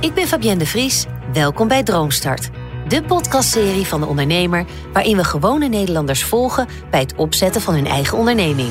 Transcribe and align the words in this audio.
Ik 0.00 0.14
ben 0.14 0.26
Fabienne 0.26 0.58
de 0.58 0.66
Vries. 0.66 1.06
Welkom 1.32 1.68
bij 1.68 1.82
Droomstart. 1.82 2.50
De 2.88 3.02
podcastserie 3.02 3.86
van 3.86 4.00
de 4.00 4.06
ondernemer 4.06 4.64
waarin 4.92 5.16
we 5.16 5.24
gewone 5.24 5.68
Nederlanders 5.68 6.24
volgen 6.24 6.66
bij 6.90 7.00
het 7.00 7.14
opzetten 7.16 7.60
van 7.60 7.74
hun 7.74 7.86
eigen 7.86 8.18
onderneming. 8.18 8.70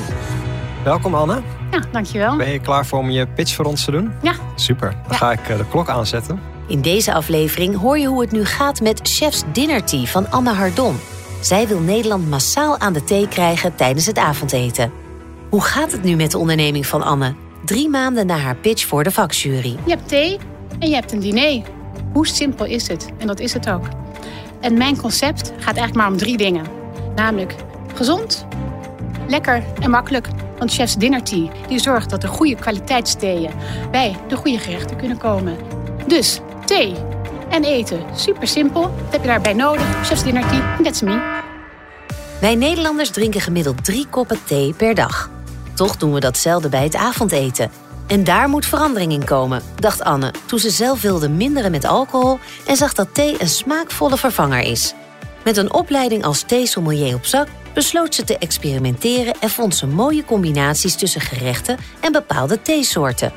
Welkom 0.84 1.14
Anne. 1.14 1.42
Ja, 1.70 1.80
dankjewel. 1.92 2.36
Ben 2.36 2.50
je 2.52 2.58
klaar 2.60 2.86
voor 2.86 2.98
om 2.98 3.10
je 3.10 3.26
pitch 3.26 3.54
voor 3.54 3.64
ons 3.64 3.84
te 3.84 3.90
doen? 3.90 4.12
Ja. 4.22 4.32
Super. 4.54 4.90
Dan 4.90 5.00
Ja. 5.10 5.16
ga 5.16 5.32
ik 5.32 5.48
eh, 5.48 5.56
de 5.56 5.64
klok 5.68 5.88
aanzetten. 5.88 6.40
In 6.66 6.80
deze 6.82 7.12
aflevering 7.14 7.76
hoor 7.78 7.98
je 7.98 8.06
hoe 8.06 8.20
het 8.20 8.32
nu 8.32 8.44
gaat 8.44 8.80
met 8.80 9.00
Chef's 9.02 9.42
Dinner 9.52 9.84
Tea 9.84 10.04
van 10.04 10.30
Anne 10.30 10.52
Hardon. 10.52 10.96
Zij 11.40 11.68
wil 11.68 11.78
Nederland 11.80 12.28
massaal 12.28 12.78
aan 12.78 12.92
de 12.92 13.04
thee 13.04 13.28
krijgen 13.28 13.74
tijdens 13.74 14.06
het 14.06 14.18
avondeten. 14.18 14.92
Hoe 15.50 15.62
gaat 15.62 15.92
het 15.92 16.02
nu 16.02 16.16
met 16.16 16.30
de 16.30 16.38
onderneming 16.38 16.86
van 16.86 17.02
Anne? 17.02 17.34
Drie 17.64 17.88
maanden 17.88 18.26
na 18.26 18.36
haar 18.36 18.56
pitch 18.56 18.86
voor 18.86 19.04
de 19.04 19.10
vakjury. 19.10 19.76
Je 19.84 19.90
hebt 19.90 20.08
thee 20.08 20.38
en 20.78 20.88
je 20.88 20.94
hebt 20.94 21.12
een 21.12 21.20
diner. 21.20 21.62
Hoe 22.12 22.26
simpel 22.26 22.64
is 22.64 22.88
het? 22.88 23.08
En 23.18 23.26
dat 23.26 23.40
is 23.40 23.52
het 23.52 23.70
ook. 23.70 23.88
En 24.60 24.78
mijn 24.78 24.96
concept 24.96 25.52
gaat 25.56 25.76
eigenlijk 25.76 25.94
maar 25.94 26.08
om 26.08 26.16
drie 26.16 26.36
dingen. 26.36 26.64
Namelijk 27.14 27.54
gezond, 27.94 28.46
lekker 29.28 29.62
en 29.80 29.90
makkelijk. 29.90 30.28
Want 30.58 30.72
Chef's 30.72 30.96
Dinner 30.96 31.22
Tea 31.22 31.50
die 31.68 31.78
zorgt 31.78 32.10
dat 32.10 32.20
de 32.20 32.26
goede 32.26 32.54
kwaliteitstheeën 32.54 33.50
bij 33.90 34.16
de 34.28 34.36
goede 34.36 34.58
gerechten 34.58 34.96
kunnen 34.96 35.18
komen. 35.18 35.56
Dus 36.06 36.40
thee 36.64 36.94
en 37.50 37.64
eten, 37.64 38.00
super 38.14 38.48
simpel. 38.48 38.82
Wat 38.82 39.10
heb 39.10 39.20
je 39.20 39.26
daarbij 39.26 39.54
nodig? 39.54 40.06
Chef's 40.06 40.22
Dinner 40.22 40.48
Tea, 40.48 40.76
that's 40.82 41.00
me. 41.00 41.38
Wij 42.40 42.54
Nederlanders 42.54 43.10
drinken 43.10 43.40
gemiddeld 43.40 43.84
drie 43.84 44.06
koppen 44.06 44.38
thee 44.44 44.72
per 44.72 44.94
dag. 44.94 45.30
Toch 45.74 45.96
doen 45.96 46.12
we 46.12 46.20
dat 46.20 46.36
zelden 46.36 46.70
bij 46.70 46.82
het 46.82 46.94
avondeten. 46.94 47.70
En 48.10 48.24
daar 48.24 48.48
moet 48.48 48.66
verandering 48.66 49.12
in 49.12 49.24
komen, 49.24 49.62
dacht 49.76 50.02
Anne 50.02 50.32
toen 50.46 50.58
ze 50.58 50.70
zelf 50.70 51.02
wilde 51.02 51.28
minderen 51.28 51.70
met 51.70 51.84
alcohol 51.84 52.38
en 52.66 52.76
zag 52.76 52.92
dat 52.92 53.14
thee 53.14 53.40
een 53.40 53.48
smaakvolle 53.48 54.16
vervanger 54.16 54.60
is. 54.60 54.94
Met 55.44 55.56
een 55.56 55.72
opleiding 55.72 56.24
als 56.24 56.42
theesommelier 56.42 57.14
op 57.14 57.24
zak 57.24 57.48
besloot 57.74 58.14
ze 58.14 58.24
te 58.24 58.38
experimenteren 58.38 59.34
en 59.40 59.50
vond 59.50 59.74
ze 59.74 59.86
mooie 59.86 60.24
combinaties 60.24 60.94
tussen 60.94 61.20
gerechten 61.20 61.76
en 62.00 62.12
bepaalde 62.12 62.62
theesoorten. 62.62 63.32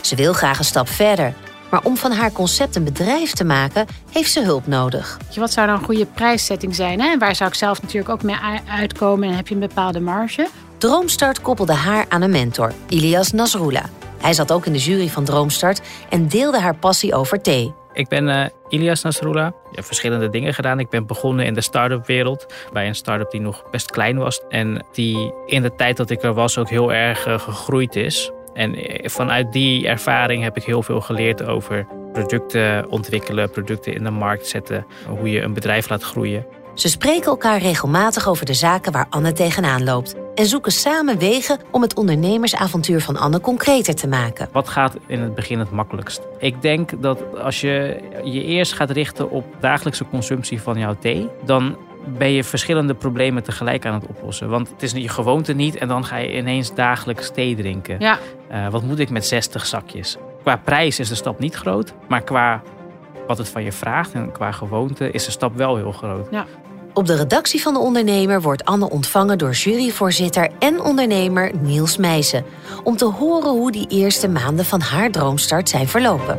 Ze 0.00 0.16
wil 0.16 0.32
graag 0.32 0.58
een 0.58 0.64
stap 0.64 0.88
verder, 0.88 1.34
maar 1.70 1.84
om 1.84 1.96
van 1.96 2.12
haar 2.12 2.32
concept 2.32 2.76
een 2.76 2.84
bedrijf 2.84 3.32
te 3.32 3.44
maken, 3.44 3.86
heeft 4.10 4.32
ze 4.32 4.42
hulp 4.42 4.66
nodig. 4.66 5.18
Wat 5.34 5.52
zou 5.52 5.66
dan 5.66 5.76
een 5.76 5.84
goede 5.84 6.06
prijssetting 6.06 6.74
zijn? 6.74 7.00
Hè? 7.00 7.10
En 7.10 7.18
waar 7.18 7.36
zou 7.36 7.50
ik 7.50 7.56
zelf 7.56 7.82
natuurlijk 7.82 8.12
ook 8.12 8.22
mee 8.22 8.36
uitkomen? 8.68 9.28
En 9.28 9.36
heb 9.36 9.48
je 9.48 9.54
een 9.54 9.60
bepaalde 9.60 10.00
marge? 10.00 10.48
Droomstart 10.78 11.40
koppelde 11.40 11.72
haar 11.72 12.04
aan 12.08 12.22
een 12.22 12.30
mentor, 12.30 12.72
Ilias 12.88 13.32
Nasrullah. 13.32 13.84
Hij 14.22 14.32
zat 14.32 14.52
ook 14.52 14.66
in 14.66 14.72
de 14.72 14.78
jury 14.78 15.08
van 15.08 15.24
Droomstart 15.24 15.80
en 16.08 16.28
deelde 16.28 16.60
haar 16.60 16.76
passie 16.76 17.14
over 17.14 17.40
thee. 17.40 17.74
Ik 17.92 18.08
ben 18.08 18.28
eh, 18.28 18.48
Ilias 18.68 19.02
Nasrullah. 19.02 19.46
Ik 19.46 19.76
heb 19.76 19.84
verschillende 19.84 20.28
dingen 20.28 20.54
gedaan. 20.54 20.78
Ik 20.78 20.88
ben 20.88 21.06
begonnen 21.06 21.46
in 21.46 21.54
de 21.54 21.60
start-up 21.60 22.06
wereld. 22.06 22.46
Bij 22.72 22.86
een 22.86 22.94
start-up 22.94 23.30
die 23.30 23.40
nog 23.40 23.70
best 23.70 23.90
klein 23.90 24.18
was. 24.18 24.40
En 24.48 24.84
die 24.92 25.34
in 25.46 25.62
de 25.62 25.74
tijd 25.74 25.96
dat 25.96 26.10
ik 26.10 26.22
er 26.22 26.34
was 26.34 26.58
ook 26.58 26.68
heel 26.68 26.92
erg 26.92 27.26
eh, 27.26 27.38
gegroeid 27.38 27.96
is. 27.96 28.30
En 28.54 28.74
eh, 28.74 29.08
vanuit 29.08 29.52
die 29.52 29.88
ervaring 29.88 30.42
heb 30.42 30.56
ik 30.56 30.62
heel 30.62 30.82
veel 30.82 31.00
geleerd 31.00 31.42
over 31.42 31.86
producten 32.12 32.90
ontwikkelen, 32.90 33.50
producten 33.50 33.94
in 33.94 34.04
de 34.04 34.10
markt 34.10 34.46
zetten. 34.46 34.86
Hoe 35.06 35.30
je 35.30 35.42
een 35.42 35.54
bedrijf 35.54 35.88
laat 35.88 36.02
groeien. 36.02 36.46
Ze 36.74 36.88
spreken 36.88 37.26
elkaar 37.26 37.58
regelmatig 37.58 38.28
over 38.28 38.46
de 38.46 38.54
zaken 38.54 38.92
waar 38.92 39.06
Anne 39.10 39.32
tegenaan 39.32 39.84
loopt 39.84 40.14
en 40.34 40.46
zoeken 40.46 40.72
samen 40.72 41.18
wegen 41.18 41.58
om 41.70 41.82
het 41.82 41.94
ondernemersavontuur 41.94 43.00
van 43.00 43.16
Anne 43.16 43.40
concreter 43.40 43.94
te 43.94 44.08
maken. 44.08 44.48
Wat 44.52 44.68
gaat 44.68 44.96
in 45.06 45.20
het 45.20 45.34
begin 45.34 45.58
het 45.58 45.70
makkelijkst? 45.70 46.20
Ik 46.38 46.62
denk 46.62 47.02
dat 47.02 47.38
als 47.38 47.60
je 47.60 48.00
je 48.24 48.44
eerst 48.44 48.72
gaat 48.72 48.90
richten 48.90 49.30
op 49.30 49.44
dagelijkse 49.60 50.04
consumptie 50.10 50.60
van 50.62 50.78
jouw 50.78 50.96
thee, 50.98 51.28
dan 51.44 51.76
ben 52.06 52.30
je 52.30 52.44
verschillende 52.44 52.94
problemen 52.94 53.42
tegelijk 53.42 53.86
aan 53.86 53.94
het 53.94 54.06
oplossen. 54.06 54.48
Want 54.48 54.68
het 54.68 54.82
is 54.82 54.92
je 54.92 55.08
gewoonte 55.08 55.52
niet 55.52 55.76
en 55.76 55.88
dan 55.88 56.04
ga 56.04 56.16
je 56.16 56.36
ineens 56.36 56.74
dagelijks 56.74 57.30
thee 57.30 57.56
drinken. 57.56 57.96
Ja, 57.98 58.18
Eh, 58.48 58.68
wat 58.68 58.82
moet 58.82 58.98
ik 58.98 59.10
met 59.10 59.26
60 59.26 59.66
zakjes? 59.66 60.16
Qua 60.42 60.56
prijs 60.56 60.98
is 60.98 61.08
de 61.08 61.14
stap 61.14 61.38
niet 61.38 61.54
groot, 61.54 61.92
maar 62.08 62.22
qua 62.22 62.62
wat 63.26 63.38
het 63.38 63.48
van 63.48 63.62
je 63.64 63.72
vraagt 63.72 64.12
en 64.12 64.32
qua 64.32 64.52
gewoonte 64.52 65.10
is 65.10 65.24
de 65.24 65.30
stap 65.30 65.56
wel 65.56 65.76
heel 65.76 65.92
groot. 65.92 66.30
Op 66.94 67.06
de 67.06 67.16
redactie 67.16 67.62
van 67.62 67.72
de 67.72 67.78
ondernemer 67.78 68.42
wordt 68.42 68.64
Anne 68.64 68.90
ontvangen 68.90 69.38
door 69.38 69.50
juryvoorzitter 69.50 70.50
en 70.58 70.80
ondernemer 70.80 71.56
Niels 71.60 71.96
Meijsen 71.96 72.44
om 72.84 72.96
te 72.96 73.04
horen 73.04 73.50
hoe 73.50 73.72
die 73.72 73.86
eerste 73.88 74.28
maanden 74.28 74.64
van 74.64 74.80
haar 74.80 75.10
droomstart 75.10 75.68
zijn 75.68 75.88
verlopen. 75.88 76.38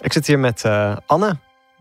Ik 0.00 0.12
zit 0.12 0.26
hier 0.26 0.38
met 0.38 0.64
eh, 0.64 0.96
Anne. 1.06 1.36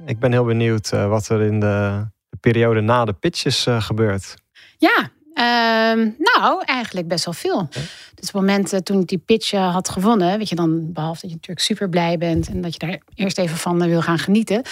Ik 0.06 0.20
ben 0.20 0.32
heel 0.32 0.44
benieuwd 0.44 0.92
eh, 0.92 1.08
wat 1.08 1.30
er 1.30 1.42
in 1.42 1.60
de, 1.60 2.06
de 2.30 2.38
periode 2.40 2.82
na 2.82 3.06
de 3.06 3.14
pitches 3.14 3.66
eh, 3.66 3.82
gebeurt. 3.82 4.36
Ja, 4.78 5.10
ehm, 5.34 6.10
nou, 6.18 6.64
eigenlijk 6.66 7.08
best 7.08 7.26
wel 7.26 7.34
veel. 7.34 7.68
Dus 8.16 8.28
op 8.28 8.34
het 8.34 8.34
moment 8.34 8.86
toen 8.86 9.00
ik 9.00 9.08
die 9.08 9.24
pitch 9.26 9.52
had 9.52 9.90
gewonnen, 9.90 10.38
weet 10.38 10.50
je 10.50 10.56
dan, 10.56 10.94
behalve 10.94 11.22
dat 11.22 11.30
je 11.30 11.36
natuurlijk 11.36 11.66
super 11.66 11.90
blij 11.90 12.18
bent 12.18 12.48
en 12.48 12.62
dat 12.62 12.74
je 12.74 12.80
daar 12.80 13.00
eerst 13.16 13.38
even 13.38 13.58
van 13.58 13.88
wil 13.88 14.02
gaan 14.02 14.20
genieten, 14.20 14.64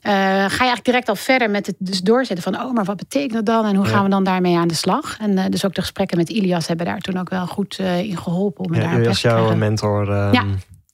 eh, 0.00 0.12
ga 0.12 0.44
je 0.44 0.46
eigenlijk 0.48 0.84
direct 0.84 1.08
al 1.08 1.16
verder 1.16 1.50
met 1.50 1.66
het 1.66 1.74
dus 1.78 2.00
doorzetten 2.00 2.52
van, 2.52 2.62
oh, 2.62 2.72
maar 2.72 2.84
wat 2.84 2.96
betekent 2.96 3.32
dat 3.32 3.46
dan 3.46 3.64
en 3.66 3.74
hoe 3.74 3.84
Ja. 3.86 3.90
gaan 3.90 4.04
we 4.04 4.10
dan 4.10 4.24
daarmee 4.24 4.56
aan 4.58 4.68
de 4.68 4.74
slag? 4.74 5.18
En 5.18 5.38
eh, 5.38 5.44
dus 5.50 5.64
ook 5.64 5.74
de 5.74 5.80
gesprekken 5.80 6.16
met 6.18 6.28
Ilias 6.28 6.66
hebben 6.66 6.86
daar 6.86 6.98
toen 7.00 7.18
ook 7.18 7.28
wel 7.30 7.46
goed 7.46 7.76
eh, 7.78 7.98
in 7.98 8.16
geholpen 8.16 8.64
om 8.64 8.72
daar 8.72 9.00
Ja, 9.02 9.08
als 9.08 9.20
te 9.20 9.28
jouw 9.28 9.54
mentor. 9.54 10.12
ehm, 10.12 10.32
Ja. 10.34 10.44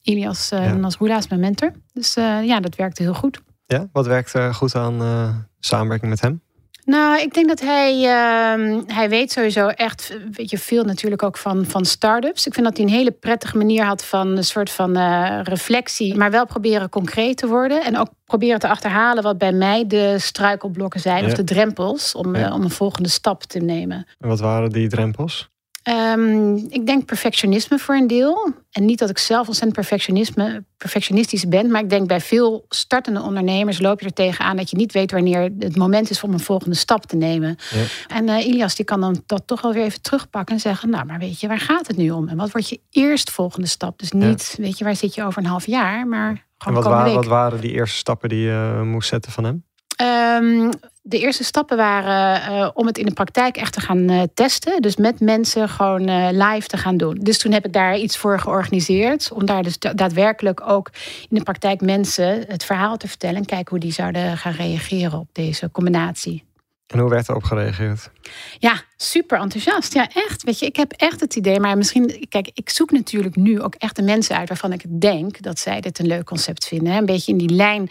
Ilias 0.02 0.52
uh, 0.52 0.64
Ja. 0.64 0.72
Nasrullah 0.74 1.18
is 1.18 1.28
mijn 1.28 1.40
mentor. 1.40 1.72
Dus 1.92 2.14
ja, 2.44 2.60
dat 2.60 2.74
werkte 2.76 3.02
heel 3.02 3.14
goed. 3.14 3.40
ja, 3.66 3.88
wat 3.92 4.06
werkt 4.06 4.32
er 4.34 4.54
goed 4.54 4.74
aan 4.74 5.48
samenwerking 5.60 6.10
met 6.10 6.20
hem? 6.20 6.40
Nou, 6.86 7.20
ik 7.20 7.34
denk 7.34 7.48
dat 7.48 7.60
hij, 7.60 7.92
ehm, 7.92 8.80
hij 8.86 9.08
weet 9.08 9.32
sowieso 9.32 9.66
echt 9.66 10.18
weet 10.32 10.50
je, 10.50 10.58
veel 10.58 10.84
natuurlijk 10.84 11.22
ook 11.22 11.36
van, 11.36 11.64
van 11.64 11.84
start-ups. 11.84 12.46
Ik 12.46 12.54
vind 12.54 12.66
dat 12.66 12.76
hij 12.76 12.86
een 12.86 12.92
hele 12.92 13.10
prettige 13.10 13.56
manier 13.56 13.84
had 13.84 14.04
van 14.04 14.36
een 14.36 14.44
soort 14.44 14.70
van 14.70 14.96
eh, 14.96 15.40
reflectie, 15.42 16.14
maar 16.16 16.30
wel 16.30 16.46
proberen 16.46 16.88
concreet 16.88 17.36
te 17.36 17.46
worden. 17.46 17.84
En 17.84 17.98
ook 17.98 18.08
proberen 18.24 18.58
te 18.58 18.68
achterhalen 18.68 19.22
wat 19.22 19.38
bij 19.38 19.52
mij 19.52 19.86
de 19.86 20.14
struikelblokken 20.18 21.00
zijn 21.00 21.22
Ja. 21.22 21.26
of 21.28 21.34
de 21.34 21.44
drempels 21.44 22.14
om, 22.14 22.34
eh, 22.34 22.54
om 22.54 22.62
een 22.62 22.70
volgende 22.70 23.08
stap 23.08 23.42
te 23.42 23.58
nemen. 23.58 24.06
En 24.18 24.28
wat 24.28 24.40
waren 24.40 24.70
die 24.70 24.88
drempels? 24.88 25.48
Ehm, 25.86 26.56
ik 26.56 26.86
denk 26.86 27.04
perfectionisme 27.04 27.78
voor 27.78 27.94
een 27.94 28.06
deel. 28.06 28.52
En 28.70 28.84
niet 28.84 28.98
dat 28.98 29.10
ik 29.10 29.18
zelf 29.18 29.46
ontzettend 29.46 29.74
perfectionisme, 29.74 30.64
perfectionistisch 30.76 31.48
ben. 31.48 31.70
Maar 31.70 31.80
ik 31.80 31.90
denk 31.90 32.06
bij 32.06 32.20
veel 32.20 32.64
startende 32.68 33.20
ondernemers 33.20 33.80
loop 33.80 34.00
je 34.00 34.06
er 34.06 34.12
tegenaan 34.12 34.56
dat 34.56 34.70
je 34.70 34.76
niet 34.76 34.92
weet 34.92 35.10
wanneer 35.10 35.50
het 35.58 35.76
moment 35.76 36.10
is 36.10 36.22
om 36.22 36.32
een 36.32 36.40
volgende 36.40 36.76
stap 36.76 37.06
te 37.06 37.16
nemen. 37.16 37.56
Ja. 37.70 38.16
En 38.16 38.28
eh, 38.28 38.46
Ilias 38.46 38.74
die 38.74 38.84
kan 38.84 39.00
dan 39.00 39.22
dat 39.26 39.42
toch 39.46 39.60
wel 39.60 39.72
weer 39.72 39.84
even 39.84 40.02
terugpakken 40.02 40.54
en 40.54 40.60
zeggen: 40.60 40.90
Nou, 40.90 41.04
maar 41.04 41.18
weet 41.18 41.40
je, 41.40 41.48
waar 41.48 41.60
gaat 41.60 41.86
het 41.86 41.96
nu 41.96 42.10
om? 42.10 42.28
En 42.28 42.36
wat 42.36 42.50
wordt 42.50 42.68
je 42.68 42.80
eerst 42.90 43.30
volgende 43.30 43.66
stap? 43.66 43.98
Dus 43.98 44.12
niet, 44.12 44.54
weet 44.58 44.78
je, 44.78 44.84
waar 44.84 44.96
zit 44.96 45.14
je 45.14 45.24
over 45.24 45.42
een 45.42 45.48
half 45.48 45.66
jaar, 45.66 46.06
maar 46.06 46.28
En 46.30 46.38
gewoon 46.58 46.74
wat, 46.74 46.82
komende 46.82 46.88
waren, 46.88 47.04
week. 47.04 47.14
wat 47.14 47.26
waren 47.26 47.60
die 47.60 47.72
eerste 47.72 47.96
stappen 47.96 48.28
die 48.28 48.40
je 48.40 48.80
moest 48.84 49.08
zetten 49.08 49.32
van 49.32 49.44
hem? 49.44 49.64
Ehm, 49.96 50.70
de 51.08 51.18
eerste 51.18 51.44
stappen 51.44 51.76
waren 51.76 52.42
eh, 52.42 52.70
om 52.74 52.86
het 52.86 52.98
in 52.98 53.06
de 53.06 53.12
praktijk 53.12 53.56
echt 53.56 53.72
te 53.72 53.80
gaan 53.80 54.08
eh, 54.08 54.22
testen. 54.34 54.82
Dus 54.82 54.96
met 54.96 55.20
mensen 55.20 55.68
gewoon 55.68 56.08
eh, 56.08 56.28
live 56.30 56.66
te 56.66 56.76
gaan 56.76 56.96
doen. 56.96 57.18
Dus 57.20 57.38
toen 57.38 57.52
heb 57.52 57.64
ik 57.66 57.72
daar 57.72 57.98
iets 57.98 58.16
voor 58.16 58.40
georganiseerd. 58.40 59.32
Om 59.32 59.46
daar 59.46 59.62
dus 59.62 59.78
da- 59.78 59.92
daadwerkelijk 59.92 60.68
ook 60.68 60.90
in 61.28 61.36
de 61.36 61.42
praktijk 61.42 61.80
mensen 61.80 62.44
het 62.48 62.64
verhaal 62.64 62.96
te 62.96 63.08
vertellen. 63.08 63.36
En 63.36 63.44
kijken 63.44 63.70
hoe 63.70 63.78
die 63.78 63.92
zouden 63.92 64.36
gaan 64.36 64.52
reageren 64.52 65.18
op 65.18 65.28
deze 65.32 65.70
combinatie. 65.70 66.44
En 66.86 66.98
hoe 66.98 67.10
werd 67.10 67.28
erop 67.28 67.42
gereageerd? 67.44 68.10
Ja, 68.58 68.80
super 68.96 69.38
enthousiast. 69.38 69.94
Ja, 69.94 70.08
echt. 70.14 70.42
Weet 70.42 70.58
je, 70.58 70.66
ik 70.66 70.76
heb 70.76 70.92
echt 70.92 71.20
het 71.20 71.36
idee. 71.36 71.60
Maar 71.60 71.76
misschien, 71.76 72.26
kijk, 72.28 72.50
ik 72.54 72.70
zoek 72.70 72.90
natuurlijk 72.90 73.36
nu 73.36 73.60
ook 73.62 73.74
echt 73.74 73.96
de 73.96 74.02
mensen 74.02 74.36
uit 74.36 74.48
waarvan 74.48 74.72
ik 74.72 75.00
denk 75.00 75.42
dat 75.42 75.58
zij 75.58 75.80
dit 75.80 75.98
een 75.98 76.06
leuk 76.06 76.24
concept 76.24 76.66
vinden. 76.66 76.92
hè. 76.92 76.98
Een 76.98 77.06
beetje 77.06 77.32
in 77.32 77.38
die 77.38 77.50
lijn 77.50 77.88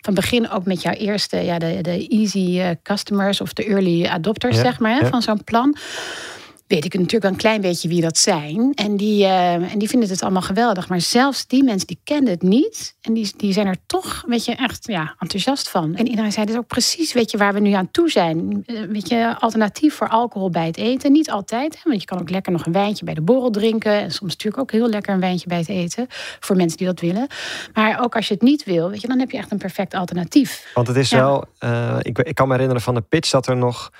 van 0.00 0.14
begin 0.14 0.50
ook 0.50 0.64
met 0.64 0.82
jouw 0.82 0.92
eerste, 0.92 1.36
ja, 1.36 1.58
de, 1.58 1.78
de 1.82 2.08
easy 2.08 2.60
eh, 2.60 2.70
customers 2.82 3.40
of 3.40 3.52
de 3.52 3.64
early 3.64 4.06
adopters, 4.06 4.56
Ja, 4.56 4.62
zeg 4.62 4.78
maar, 4.78 4.92
hè, 4.92 4.98
ja. 4.98 5.08
van 5.08 5.22
zo'n 5.22 5.44
plan. 5.44 5.76
Weet 6.68 6.84
ik 6.84 6.92
natuurlijk 6.92 7.22
wel 7.22 7.30
een 7.32 7.36
klein 7.36 7.60
beetje 7.60 7.88
wie 7.88 8.00
dat 8.00 8.18
zijn. 8.18 8.72
En 8.74 8.96
die, 8.96 9.24
eh, 9.24 9.72
en 9.72 9.78
die 9.78 9.88
vinden 9.88 10.08
het 10.08 10.22
allemaal 10.22 10.42
geweldig. 10.42 10.88
Maar 10.88 11.00
zelfs 11.00 11.46
die 11.46 11.64
mensen 11.64 11.86
die 11.86 12.00
kennen 12.04 12.30
het 12.32 12.42
niet. 12.42 12.96
En 13.00 13.12
die, 13.14 13.32
die 13.36 13.52
zijn 13.52 13.66
er 13.66 13.76
toch, 13.86 14.24
weet 14.26 14.44
je, 14.44 14.54
echt 14.54 14.86
ja, 14.86 15.14
enthousiast 15.18 15.68
van. 15.70 15.94
En 15.94 16.08
iedereen 16.08 16.32
zei, 16.32 16.44
dit 16.46 16.54
is 16.54 16.60
ook 16.60 16.66
precies, 16.66 17.12
weet 17.12 17.30
je, 17.30 17.38
waar 17.38 17.52
we 17.54 17.60
nu 17.60 17.72
aan 17.72 17.90
toe 17.90 18.10
zijn. 18.10 18.62
Eh, 18.66 18.76
Weet 18.88 19.08
je, 19.08 19.34
alternatief 19.38 19.94
voor 19.94 20.08
alcohol 20.08 20.50
bij 20.50 20.66
het 20.66 20.76
eten. 20.76 21.12
Niet 21.12 21.30
altijd, 21.30 21.74
hè, 21.74 21.80
want 21.84 22.00
je 22.00 22.06
kan 22.06 22.20
ook 22.20 22.30
lekker 22.30 22.52
nog 22.52 22.66
een 22.66 22.72
wijntje 22.72 23.04
bij 23.04 23.14
de 23.14 23.20
borrel 23.22 23.50
drinken. 23.50 23.92
En 23.92 24.10
soms 24.10 24.32
natuurlijk 24.32 24.62
ook 24.62 24.72
heel 24.72 24.88
lekker 24.88 25.14
een 25.14 25.20
wijntje 25.20 25.48
bij 25.48 25.58
het 25.58 25.68
eten. 25.68 26.06
Voor 26.40 26.56
mensen 26.56 26.78
die 26.78 26.86
dat 26.86 27.00
willen. 27.00 27.26
Maar 27.74 28.00
ook 28.02 28.16
als 28.16 28.28
je 28.28 28.34
het 28.34 28.42
niet 28.42 28.64
wil, 28.64 28.90
weet 28.90 29.00
je, 29.00 29.08
dan 29.08 29.18
heb 29.18 29.30
je 29.30 29.38
echt 29.38 29.50
een 29.52 29.58
perfect 29.58 29.94
alternatief. 29.94 30.70
Want 30.74 30.86
het 30.86 30.96
is 30.96 31.10
Ja. 31.10 31.18
wel, 31.18 31.44
eh, 31.58 31.96
ik, 32.02 32.18
ik 32.18 32.34
kan 32.34 32.46
me 32.46 32.52
herinneren 32.52 32.82
van 32.82 32.94
de 32.94 33.00
pitch 33.00 33.30
dat 33.30 33.46
er 33.46 33.56
nog 33.56 33.92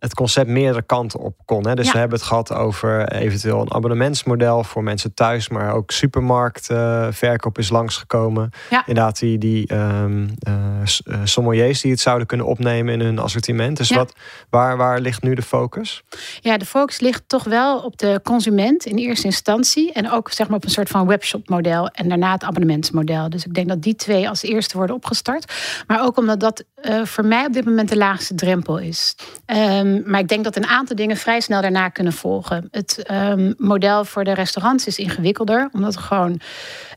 het 0.00 0.14
concept 0.14 0.48
meerdere 0.48 0.82
kanten 0.82 1.20
op 1.20 1.34
kon. 1.44 1.66
Hè? 1.66 1.74
Dus 1.74 1.86
Ja. 1.86 1.92
we 1.92 1.98
hebben 1.98 2.18
het 2.18 2.26
gehad 2.26 2.52
over 2.52 3.08
eventueel 3.12 3.60
een 3.60 3.72
abonnementsmodel 3.74 4.64
voor 4.64 4.82
mensen 4.82 5.14
thuis, 5.14 5.48
maar 5.48 5.74
ook 5.74 5.90
supermarktverkoop 5.90 7.58
is 7.58 7.68
langsgekomen. 7.70 8.50
Ja. 8.70 8.86
Inderdaad, 8.86 9.18
die, 9.18 9.38
die 9.38 9.66
ehm, 9.66 10.28
eh, 10.38 10.52
eh, 10.82 11.20
sommeliers 11.24 11.80
die 11.80 11.90
het 11.90 12.00
zouden 12.00 12.26
kunnen 12.26 12.46
opnemen 12.46 12.94
in 12.94 13.00
hun 13.00 13.18
assortiment. 13.18 13.76
Dus 13.76 13.88
Ja. 13.88 13.96
wat, 13.96 14.12
waar, 14.50 14.76
waar 14.76 15.00
ligt 15.00 15.22
nu 15.22 15.34
de 15.34 15.42
focus? 15.42 16.02
Ja, 16.40 16.56
de 16.58 16.66
focus 16.66 17.00
ligt 17.00 17.22
toch 17.26 17.44
wel 17.44 17.78
op 17.78 17.98
de 17.98 18.20
consument 18.24 18.84
in 18.86 18.96
eerste 18.96 19.26
instantie. 19.26 19.92
En 19.92 20.10
ook 20.10 20.30
zeg 20.30 20.46
maar, 20.48 20.56
op 20.56 20.64
een 20.64 20.70
soort 20.70 20.88
van 20.88 21.06
webshop-model. 21.06 21.88
En 21.88 22.08
daarna 22.08 22.32
het 22.32 22.42
abonnementsmodel. 22.42 23.30
Dus 23.30 23.44
ik 23.44 23.54
denk 23.54 23.68
dat 23.68 23.82
die 23.82 23.94
twee 23.94 24.28
als 24.28 24.42
eerste 24.42 24.76
worden 24.76 24.96
opgestart. 24.96 25.52
Maar 25.86 26.02
ook 26.02 26.16
omdat 26.16 26.40
dat 26.40 26.64
eh, 26.74 27.04
voor 27.04 27.24
mij 27.24 27.46
op 27.46 27.52
dit 27.52 27.64
moment 27.64 27.88
de 27.88 27.96
laagste 27.96 28.34
drempel 28.34 28.78
is. 28.78 29.14
Ehm, 29.96 30.10
maar 30.10 30.20
ik 30.20 30.28
denk 30.28 30.44
dat 30.44 30.56
een 30.56 30.66
aantal 30.66 30.96
dingen 30.96 31.16
vrij 31.16 31.40
snel 31.40 31.60
daarna 31.62 31.88
kunnen 31.88 32.12
volgen. 32.12 32.68
Het 32.70 33.02
ehm, 33.02 33.52
model 33.56 34.04
voor 34.04 34.24
de 34.24 34.32
restaurants 34.34 34.86
is 34.86 34.98
ingewikkelder. 34.98 35.68
Omdat 35.72 35.96
gewoon 35.96 36.40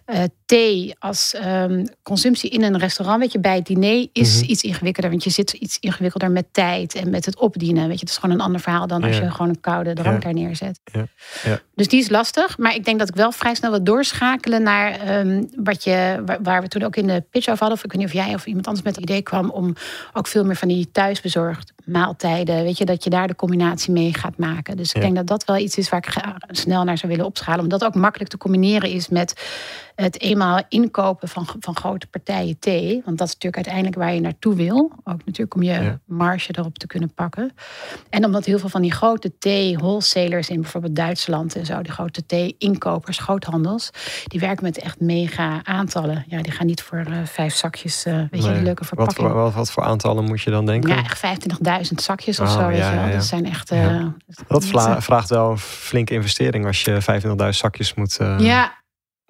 eh, 0.06 0.24
thee 0.45 0.95
als 1.00 1.34
ehm, 1.34 1.86
consumptie 2.04 2.50
in 2.50 2.63
een 2.63 2.78
restaurant, 2.78 3.19
weet 3.19 3.31
je, 3.31 3.40
bij 3.40 3.56
het 3.56 3.66
diner 3.66 4.07
is 4.13 4.42
Mhm. 4.42 4.50
iets 4.51 4.62
ingewikkelder. 4.63 5.12
Want 5.12 5.24
je 5.24 5.30
zit 5.30 5.54
iets 5.54 5.78
ingewikkelder 5.80 6.31
met 6.31 6.45
tijd 6.51 6.95
en 6.95 7.10
met 7.10 7.25
het 7.25 7.40
opdienen. 7.40 7.84
Weet 7.88 7.94
je, 7.94 8.00
het 8.00 8.10
is 8.10 8.18
gewoon 8.18 8.36
een 8.36 8.42
ander 8.42 8.62
verhaal 8.62 8.88
dan 8.88 9.04
als 9.04 9.18
je 9.18 9.31
gewoon 9.31 9.50
een 9.50 9.60
koude 9.60 9.94
drank 9.94 10.16
Ja. 10.16 10.24
daar 10.24 10.34
neerzet. 10.34 10.80
Ja. 10.84 11.06
Ja. 11.44 11.60
Dus 11.75 11.88
die 11.88 12.00
is 12.00 12.10
lastig. 12.10 12.57
Maar 12.57 12.75
ik 12.75 12.86
denk 12.86 13.00
dat 13.00 13.10
ik 13.10 13.16
wel 13.16 13.31
vrij 13.31 13.56
snel 13.56 13.72
wat 13.72 13.86
doorschakelen 13.86 14.63
naar 14.63 15.00
wat 15.56 15.84
je, 15.84 16.22
waar, 16.25 16.38
waar 16.42 16.62
we 16.62 16.68
toen 16.68 16.84
ook 16.84 16.96
in 16.96 17.07
de 17.07 17.24
pitch 17.30 17.48
over 17.48 17.60
hadden. 17.60 17.78
Of 17.78 17.84
ik 17.84 17.92
weet 17.92 18.01
niet 18.01 18.10
of 18.16 18.25
jij 18.25 18.34
of 18.34 18.46
iemand 18.46 18.68
anders 18.68 18.86
met 18.86 18.96
het 18.96 19.04
idee 19.04 19.22
kwam 19.22 19.50
om 19.50 19.74
ook 20.13 20.28
veel 20.28 20.46
meer 20.46 20.56
van 20.56 20.68
die 20.68 20.92
thuisbezorgd 20.92 21.74
maaltijden. 21.86 22.63
Weet 22.63 22.78
je, 22.78 22.83
dat 22.86 23.04
je 23.04 23.10
daar 23.10 23.28
de 23.28 23.36
combinatie 23.36 23.94
mee 23.94 24.14
gaat 24.14 24.38
maken. 24.38 24.78
Dus 24.78 24.90
ik 24.90 24.96
Ja. 24.96 25.02
denk 25.02 25.16
dat 25.16 25.28
dat 25.28 25.46
wel 25.46 25.58
iets 25.58 25.78
is 25.78 25.90
waar 25.90 26.06
ik 26.48 26.56
snel 26.56 26.84
naar 26.84 26.98
zou 26.98 27.12
willen 27.12 27.28
opschalen. 27.28 27.64
Omdat 27.64 27.80
dat 27.80 27.90
ook 27.90 27.96
makkelijk 28.02 28.30
te 28.30 28.38
combineren 28.38 28.90
is 28.90 29.10
met 29.10 29.42
het 29.95 30.22
eenmaal 30.22 30.62
inkopen 30.69 31.28
van, 31.28 31.48
van 31.60 31.75
grote 31.75 32.07
partijen 32.07 32.60
thee. 32.60 33.01
Want 33.06 33.18
dat 33.18 33.28
is 33.28 33.34
natuurlijk 33.34 33.56
uiteindelijk 33.56 33.95
waar 33.95 34.13
je 34.13 34.22
naartoe 34.22 34.56
wil. 34.56 34.92
Ook 35.04 35.25
natuurlijk 35.25 35.56
om 35.56 35.63
je 35.63 35.72
Ja. 35.72 36.00
marge 36.06 36.54
erop 36.57 36.78
te 36.78 36.88
kunnen 36.88 37.13
pakken. 37.13 37.51
En 38.10 38.25
omdat 38.25 38.45
heel 38.45 38.60
veel 38.60 38.69
van 38.69 38.81
die 38.81 38.92
grote 38.92 39.38
thee-wholesalers 39.38 40.50
in 40.50 40.62
bijvoorbeeld 40.62 40.95
Duitsland 40.95 41.56
en 41.56 41.66
zo, 41.66 41.81
die 41.81 41.92
grote 41.92 42.25
thee-inkopers, 42.25 43.18
groothandels, 43.18 43.90
die 44.24 44.40
werken 44.40 44.63
met 44.63 44.78
echt 44.80 45.00
mega 45.00 45.63
aantallen. 45.63 46.25
Ja, 46.28 46.42
die 46.42 46.51
gaan 46.51 46.66
niet 46.66 46.81
voor 46.81 46.98
eh, 47.00 47.18
vijf 47.25 47.54
zakjes, 47.56 48.06
eh, 48.06 48.13
weet 48.31 48.44
je, 48.44 48.54
die 48.54 48.62
leuke 48.63 48.80
Wat 48.80 48.88
verpakking. 48.88 49.28
voor, 49.28 49.34
wat, 49.42 49.54
wat 49.54 49.72
voor 49.72 49.84
aantallen 49.84 50.24
moet 50.24 50.42
je 50.42 50.50
dan 50.50 50.66
denken? 50.66 50.89
Ja, 50.96 51.04
echt 51.04 51.18
25.000 51.19 52.01
zakjes 52.01 52.39
of 52.39 52.48
Oh, 52.48 52.54
zo, 52.62 52.68
weet 52.68 52.78
ja, 52.78 52.89
je 52.89 52.96
wel. 52.96 53.04
ja, 53.04 53.10
ja. 53.10 53.16
Dat 53.16 53.25
zijn 53.25 53.46
echt... 53.46 53.72
Eh, 53.72 54.06
Dat 54.48 54.66
vraagt 55.04 55.30
wel 55.30 55.51
een 55.51 55.57
flinke 55.57 56.13
investering 56.13 56.66
als 56.66 56.81
je 56.84 57.01
25.000 57.44 57.48
zakjes 57.50 57.94
moet, 57.94 58.18
ja, 58.38 58.81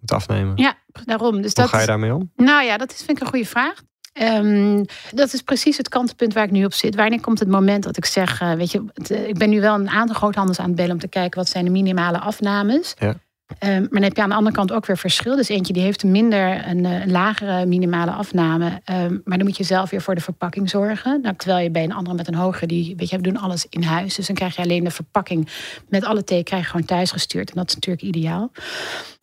moet 0.04 0.12
afnemen. 0.12 0.58
ja, 0.58 0.76
daarom. 1.06 1.42
Dus 1.42 1.54
Hoe 1.54 1.64
dat, 1.64 1.70
ga 1.70 1.80
je 1.80 1.86
daarmee 1.86 2.14
om? 2.14 2.32
Nou 2.36 2.66
ja, 2.66 2.78
dat 2.78 2.92
is, 2.92 2.98
vind 2.98 3.18
ik 3.18 3.20
een 3.20 3.30
goede 3.30 3.46
vraag. 3.46 3.82
Ehm, 4.14 4.84
dat 5.12 5.34
is 5.34 5.42
precies 5.42 5.78
het 5.78 5.90
kantelpunt 5.90 6.34
waar 6.34 6.44
ik 6.44 6.52
nu 6.52 6.66
op 6.66 6.74
zit. 6.74 6.96
Wanneer 6.96 7.22
komt 7.22 7.40
het 7.40 7.48
moment 7.50 7.84
dat 7.84 7.98
ik 7.98 8.06
zeg, 8.06 8.42
eh, 8.42 8.54
weet 8.54 8.72
je, 8.72 8.84
het, 8.94 9.12
eh, 9.12 9.28
ik 9.28 9.38
ben 9.38 9.50
nu 9.50 9.62
wel 9.62 9.76
een 9.76 9.90
aantal 9.90 10.16
groothandels 10.16 10.60
aan 10.60 10.68
het 10.68 10.76
bellen 10.76 10.92
om 10.92 11.00
te 11.00 11.08
kijken 11.08 11.40
wat 11.40 11.50
zijn 11.50 11.66
de 11.66 11.72
minimale 11.72 12.20
afnames. 12.20 12.94
Ja. 13.00 13.16
Ehm, 13.60 13.80
maar 13.82 13.90
dan 13.90 14.04
heb 14.04 14.16
je 14.16 14.22
aan 14.22 14.30
de 14.30 14.36
andere 14.36 14.56
kant 14.56 14.72
ook 14.72 14.86
weer 14.86 14.98
verschil. 14.98 15.36
Dus 15.36 15.50
eentje 15.50 15.74
die 15.74 15.82
heeft 15.82 16.04
minder 16.04 16.68
een, 16.68 16.86
eh, 16.86 17.06
lagere 17.06 17.66
minimale 17.66 18.12
afname. 18.12 18.82
Ehm, 18.84 19.18
maar 19.24 19.38
dan 19.38 19.48
moet 19.48 19.58
je 19.58 19.64
zelf 19.64 19.90
weer 19.90 20.02
voor 20.02 20.16
de 20.16 20.22
verpakking 20.22 20.70
zorgen. 20.70 21.22
Nou, 21.22 21.36
terwijl 21.36 21.64
je 21.64 21.72
bij 21.72 21.84
een 21.84 21.94
andere 21.94 22.16
met 22.16 22.28
een 22.28 22.36
hogere, 22.36 22.68
die, 22.68 22.96
weet 22.98 23.10
je, 23.10 23.18
we 23.18 23.24
doen 23.24 23.38
alles 23.38 23.66
in 23.70 23.84
huis. 23.84 24.16
Dus 24.16 24.28
dan 24.28 24.36
krijg 24.36 24.56
je 24.56 24.62
alleen 24.62 24.84
de 24.84 24.92
verpakking 24.92 25.48
met 25.90 26.06
alle 26.06 26.24
thee 26.24 26.44
krijg 26.44 26.64
je 26.64 26.70
gewoon 26.70 26.86
thuis 26.86 27.12
gestuurd. 27.12 27.50
En 27.50 27.56
dat 27.56 27.68
is 27.68 27.76
natuurlijk 27.76 28.04
ideaal. 28.04 28.52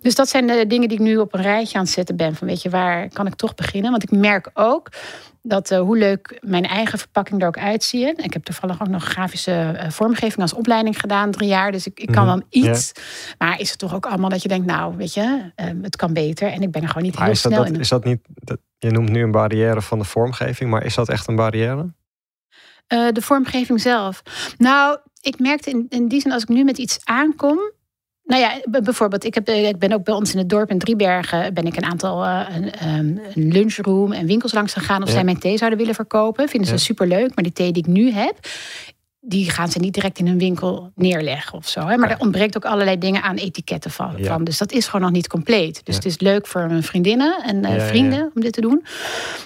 Dus 0.00 0.15
dat 0.15 0.29
zijn 0.29 0.47
de 0.47 0.67
dingen 0.67 0.88
die 0.88 0.99
ik 0.99 1.05
nu 1.05 1.17
op 1.17 1.35
een 1.35 1.43
rijtje 1.43 1.79
aan 1.79 1.85
het 1.85 1.93
zetten 1.93 2.17
ben. 2.17 2.35
Van 2.35 2.47
weet 2.47 2.62
je, 2.62 2.71
waar 2.71 3.09
kan 3.09 3.27
ik 3.27 3.35
toch 3.35 3.55
beginnen? 3.55 3.91
Want 3.91 4.03
ik 4.03 4.11
merk 4.11 4.50
ook 4.55 4.88
dat 5.42 5.70
eh, 5.70 5.81
hoe 5.81 5.98
leuk 5.98 6.38
mijn 6.40 6.66
eigen 6.66 6.98
verpakking 6.98 7.40
er 7.40 7.46
ook 7.46 7.58
uitziet. 7.58 8.25
Ik 8.25 8.32
heb 8.32 8.44
toevallig 8.44 8.81
ook 8.82 8.88
nog 8.88 9.04
grafische 9.04 9.52
eh, 9.52 9.90
vormgeving 9.90 10.40
als 10.40 10.52
opleiding 10.52 11.00
gedaan, 11.00 11.31
drie 11.31 11.48
jaar. 11.48 11.72
Dus 11.72 11.87
ik, 11.87 12.00
ik 12.00 12.06
kan 12.12 12.26
Mhm, 12.26 12.34
wel 12.38 12.46
iets. 12.48 12.92
Maar 13.38 13.60
is 13.60 13.70
het 13.70 13.78
toch 13.78 13.94
ook 13.94 14.06
allemaal 14.06 14.31
dat 14.31 14.42
je 14.42 14.48
denkt, 14.48 14.66
nou, 14.66 14.96
weet 14.96 15.14
je, 15.14 15.52
eh, 15.54 15.66
het 15.82 15.96
kan 15.96 16.12
beter. 16.12 16.48
En 16.52 16.62
ik 16.62 16.70
ben 16.70 16.82
er 16.82 16.88
gewoon 16.88 17.02
niet 17.02 17.14
Maar 17.14 17.25
heel 17.25 17.32
is 17.32 17.40
snel 17.40 17.64
dat, 17.64 17.66
in. 17.72 17.81
is 17.81 17.88
dat 17.88 18.04
niet, 18.04 18.20
dat, 18.28 18.58
je 18.78 18.90
noemt 18.90 19.10
nu 19.10 19.22
een 19.22 19.31
barrière 19.31 19.82
van 19.82 19.98
de 19.98 20.04
vormgeving, 20.04 20.70
maar 20.70 20.84
is 20.84 20.94
dat 20.94 21.08
echt 21.08 21.28
een 21.28 21.37
barrière? 21.37 21.94
Eh, 22.86 23.08
de 23.12 23.22
vormgeving 23.22 23.81
zelf. 23.81 24.22
Nou, 24.58 24.98
ik 25.20 25.38
merkte 25.38 25.70
in, 25.70 25.86
in 25.88 26.08
die 26.08 26.20
zin, 26.20 26.32
als 26.32 26.43
ik 26.43 26.48
nu 26.48 26.64
met 26.64 26.78
iets 26.78 26.98
aankom. 27.04 27.58
Nou 28.31 28.43
ja, 28.43 28.61
bijvoorbeeld, 28.82 29.25
ik, 29.25 29.35
heb, 29.35 29.49
eh, 29.49 29.69
ik 29.69 29.79
ben 29.79 29.93
ook 29.93 30.05
bij 30.05 30.15
ons 30.15 30.32
in 30.32 30.38
het 30.38 30.49
dorp 30.49 30.71
in 30.71 30.79
Driebergen. 30.79 31.55
ben 31.55 31.65
ik 31.67 31.77
een 31.77 31.85
aantal 31.85 32.25
eh, 32.25 32.47
een, 32.56 32.73
ehm, 32.73 32.88
een 33.35 33.53
lunchroom 33.53 34.12
en 34.12 34.27
winkels 34.27 34.53
langs 34.53 34.73
gegaan. 34.73 35.03
of 35.03 35.09
Ja. 35.09 35.15
zij 35.15 35.25
mijn 35.25 35.38
thee 35.38 35.56
zouden 35.56 35.79
willen 35.79 35.94
verkopen. 35.94 36.49
Vinden 36.49 36.69
ze 36.69 36.75
Ja. 36.75 36.81
superleuk. 36.81 37.35
Maar 37.35 37.44
die 37.44 37.53
thee 37.53 37.73
die 37.73 37.82
ik 37.82 37.88
nu 37.88 38.11
heb. 38.11 38.35
Die 39.22 39.50
gaan 39.50 39.69
ze 39.69 39.78
niet 39.78 39.94
direct 39.94 40.19
in 40.19 40.26
hun 40.26 40.38
winkel 40.38 40.93
neerleggen 40.94 41.58
of 41.58 41.69
zo. 41.69 41.81
Hè? 41.81 41.96
Maar 41.96 42.08
Ja. 42.08 42.14
er 42.14 42.20
ontbreekt 42.20 42.56
ook 42.56 42.64
allerlei 42.64 42.99
dingen 42.99 43.22
aan 43.22 43.37
etiketten 43.37 43.90
van. 43.90 44.12
Ja. 44.17 44.38
Dus 44.38 44.58
dat 44.58 44.72
is 44.72 44.87
gewoon 44.87 45.00
nog 45.00 45.11
niet 45.11 45.28
compleet. 45.28 45.75
Dus 45.75 45.94
Ja. 45.94 46.00
het 46.00 46.05
is 46.05 46.19
leuk 46.20 46.46
voor 46.46 46.67
mijn 46.67 46.82
vriendinnen 46.82 47.43
en 47.44 47.64
eh, 47.64 47.87
vrienden 47.87 48.31
om 48.34 48.40
dit 48.43 48.52
te 48.52 48.61
doen. 48.61 48.84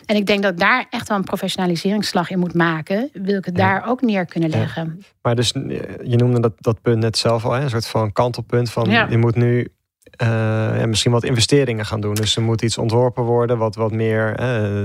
En 0.06 0.16
ik 0.16 0.26
denk 0.26 0.42
dat 0.42 0.52
ik 0.52 0.58
daar 0.58 0.86
echt 0.90 1.08
wel 1.08 1.16
een 1.18 1.24
professionaliseringsslag 1.24 2.30
in 2.30 2.38
moet 2.38 2.54
maken. 2.54 3.10
Wil 3.12 3.38
ik 3.38 3.44
het 3.44 3.56
daar 3.56 3.88
ook 3.88 4.02
neer 4.02 4.24
kunnen 4.26 4.50
leggen. 4.50 5.00
Maar 5.22 5.34
dus, 5.34 5.52
eh, 5.52 5.62
je 6.02 6.16
noemde 6.16 6.40
dat, 6.40 6.52
dat 6.58 6.82
punt 6.82 6.98
net 6.98 7.18
zelf 7.18 7.44
al, 7.44 7.52
hè? 7.52 7.62
een 7.62 7.70
soort 7.70 7.86
van 7.86 8.12
kantelpunt 8.12 8.70
van 8.70 8.90
Ja. 8.90 9.06
je 9.10 9.18
moet 9.18 9.34
nu 9.36 9.68
eh, 10.16 10.84
misschien 10.84 11.12
wat 11.12 11.24
investeringen 11.24 11.86
gaan 11.86 12.00
doen. 12.00 12.14
Dus 12.14 12.36
er 12.36 12.42
moet 12.42 12.62
iets 12.62 12.78
ontworpen 12.78 13.22
worden, 13.22 13.58
wat, 13.58 13.74
wat 13.74 13.92
meer 13.92 14.36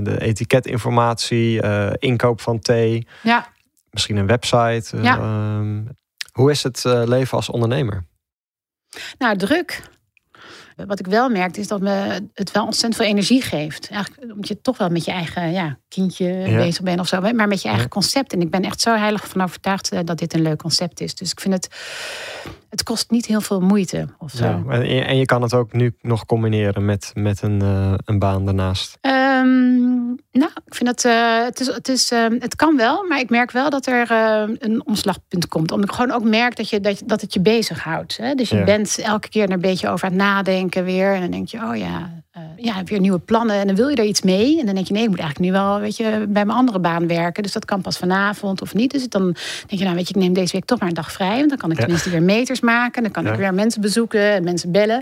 de 0.04 0.18
etiketinformatie, 0.20 1.62
inkoop 2.00 2.42
van 2.42 2.60
thee, 2.60 3.08
Ja. 3.24 3.48
Misschien 3.92 4.18
een 4.18 4.28
website. 4.28 4.98
eh, 4.98 5.04
Ja. 5.04 5.18
ehm, 5.18 5.84
hoe 6.32 6.52
is 6.52 6.64
het 6.64 6.86
eh, 6.86 7.02
leven 7.06 7.38
als 7.38 7.50
ondernemer? 7.50 8.06
Nou, 9.18 9.38
druk. 9.38 9.82
Wat 10.88 11.00
ik 11.00 11.08
wel 11.08 11.30
merk 11.30 11.58
is 11.58 11.68
dat 11.68 11.82
me 11.82 12.22
het 12.34 12.52
wel 12.52 12.64
ontzettend 12.66 12.96
veel 12.96 13.06
energie 13.06 13.42
geeft. 13.42 13.90
Eigenlijk 13.90 14.32
omdat 14.32 14.48
je 14.48 14.62
toch 14.62 14.78
wel 14.78 14.90
met 14.90 15.06
je 15.06 15.12
eigen 15.12 15.52
ja, 15.52 15.78
kindje 15.88 16.44
bezig 16.46 16.84
bent 16.84 17.00
of 17.00 17.08
zo. 17.08 17.22
Maar 17.22 17.48
met 17.48 17.62
je 17.62 17.68
eigen 17.68 17.84
Ja. 17.86 17.90
concept. 17.90 18.34
En 18.34 18.42
ik 18.42 18.50
ben 18.52 18.64
echt 18.64 18.82
zo 18.82 18.96
heilig 18.96 19.28
van 19.28 19.42
overtuigd 19.42 19.92
eh, 19.92 20.00
dat 20.04 20.18
dit 20.18 20.34
een 20.34 20.42
leuk 20.42 20.58
concept 20.58 21.02
is. 21.02 21.16
Dus 21.16 21.32
ik 21.32 21.40
vind 21.40 21.54
het... 21.54 21.68
Het 22.70 22.84
kost 22.84 23.10
niet 23.12 23.26
heel 23.26 23.42
veel 23.42 23.60
moeite 23.62 24.08
of 24.18 24.32
zo. 24.32 24.44
Ja, 24.46 24.64
en, 24.70 24.90
je- 24.96 25.02
en 25.04 25.18
je 25.18 25.26
kan 25.26 25.42
het 25.42 25.54
ook 25.54 25.74
nu 25.74 25.96
nog 26.02 26.26
combineren 26.26 26.86
met, 26.86 27.12
met 27.14 27.42
een, 27.42 27.62
eh, 27.62 27.94
een 28.06 28.20
baan 28.20 28.46
daarnaast. 28.46 28.98
Ehm, 29.02 29.48
nou, 30.32 30.52
ik 30.70 30.76
vind 30.76 30.90
dat 30.90 31.06
eh, 31.06 31.44
het, 31.44 31.60
is, 31.60 31.68
het, 31.68 31.88
is, 31.88 32.12
ehm, 32.12 32.36
het 32.40 32.56
kan 32.56 32.78
wel, 32.78 33.06
maar 33.08 33.20
ik 33.20 33.30
merk 33.30 33.52
wel 33.52 33.70
dat 33.70 33.86
er 33.88 34.12
eh, 34.12 34.44
een 34.60 34.86
omslagpunt 34.86 35.48
komt. 35.48 35.72
Omdat 35.72 35.90
ik 35.90 35.96
gewoon 35.96 36.12
ook 36.12 36.24
merk 36.24 36.56
dat, 36.56 36.70
je, 36.70 36.80
dat, 36.80 37.02
dat 37.06 37.22
het 37.22 37.34
je 37.34 37.40
bezighoudt. 37.40 38.18
Hè? 38.18 38.34
Dus 38.36 38.50
je 38.50 38.58
Ja. 38.58 38.64
bent 38.64 38.98
elke 39.04 39.30
keer 39.30 39.44
er 39.44 39.52
een 39.52 39.62
beetje 39.62 39.90
over 39.90 40.06
aan 40.06 40.14
het 40.14 40.22
nadenken 40.22 40.84
weer. 40.84 41.14
En 41.14 41.22
dan 41.22 41.32
denk 41.32 41.48
je, 41.48 41.58
oh 41.58 41.76
ja, 41.76 42.12
eh, 42.32 42.42
ja, 42.56 42.74
heb 42.74 42.90
weer 42.90 43.00
nieuwe 43.00 43.20
plannen. 43.20 43.56
En 43.56 43.68
dan 43.68 43.76
wil 43.76 43.88
je 43.88 43.96
er 43.96 44.04
iets 44.04 44.22
mee. 44.22 44.60
En 44.60 44.66
dan 44.66 44.76
denk 44.76 44.88
je, 44.88 44.94
nee, 44.94 45.04
ik 45.04 45.10
moet 45.10 45.20
eigenlijk 45.20 45.52
nu 45.52 45.58
wel 45.60 45.80
weet 45.80 45.98
je, 45.98 46.26
bij 46.30 46.46
mijn 46.46 46.58
andere 46.58 46.80
baan 46.80 47.08
werken. 47.08 47.44
Dus 47.44 47.52
dat 47.52 47.66
kan 47.66 47.82
pas 47.82 47.98
vanavond 47.98 48.62
of 48.62 48.74
niet. 48.74 48.92
Dus 48.92 49.10
dan 49.10 49.24
denk 49.24 49.80
je, 49.80 49.84
nou 49.84 49.96
weet 49.96 50.08
je, 50.08 50.14
ik 50.14 50.20
neem 50.22 50.34
deze 50.34 50.52
week 50.54 50.66
toch 50.66 50.80
maar 50.80 50.88
een 50.88 50.94
dag 50.94 51.12
vrij. 51.12 51.38
Want 51.38 51.50
dan 51.50 51.58
kan 51.58 51.70
ik 51.72 51.76
Ja. 51.78 51.82
tenminste 51.84 52.10
weer 52.10 52.24
meters 52.24 52.60
maken. 52.60 53.04
Dan 53.04 53.12
kan 53.12 53.24
Ja. 53.24 53.32
ik 53.32 53.38
weer 53.38 53.54
mensen 53.54 53.82
bezoeken 53.82 54.34
en 54.34 54.44
mensen 54.44 54.72
bellen. 54.72 55.02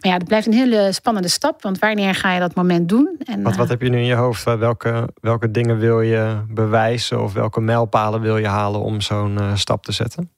Maar 0.00 0.12
ja, 0.12 0.18
dat 0.18 0.28
blijft 0.28 0.46
een 0.46 0.52
hele 0.52 0.88
spannende 0.92 1.28
stap. 1.28 1.62
Want 1.62 1.78
wanneer 1.78 2.14
ga 2.14 2.32
je 2.34 2.40
dat 2.40 2.54
moment 2.54 2.88
doen? 2.88 3.16
En, 3.24 3.42
Wat, 3.42 3.56
wat 3.56 3.68
heb 3.68 3.82
je 3.82 3.88
nu 3.88 3.98
in 3.98 4.04
je 4.04 4.14
hoofd? 4.14 4.44
Welke, 4.44 4.95
welke 5.20 5.50
dingen 5.50 5.78
wil 5.78 6.00
je 6.00 6.44
bewijzen 6.48 7.22
of 7.22 7.32
welke 7.32 7.60
mijlpalen 7.60 8.20
wil 8.20 8.36
je 8.36 8.48
halen 8.48 8.80
om 8.80 9.00
zo'n 9.00 9.38
eh, 9.38 9.54
stap 9.54 9.84
te 9.84 9.92
zetten? 9.92 10.35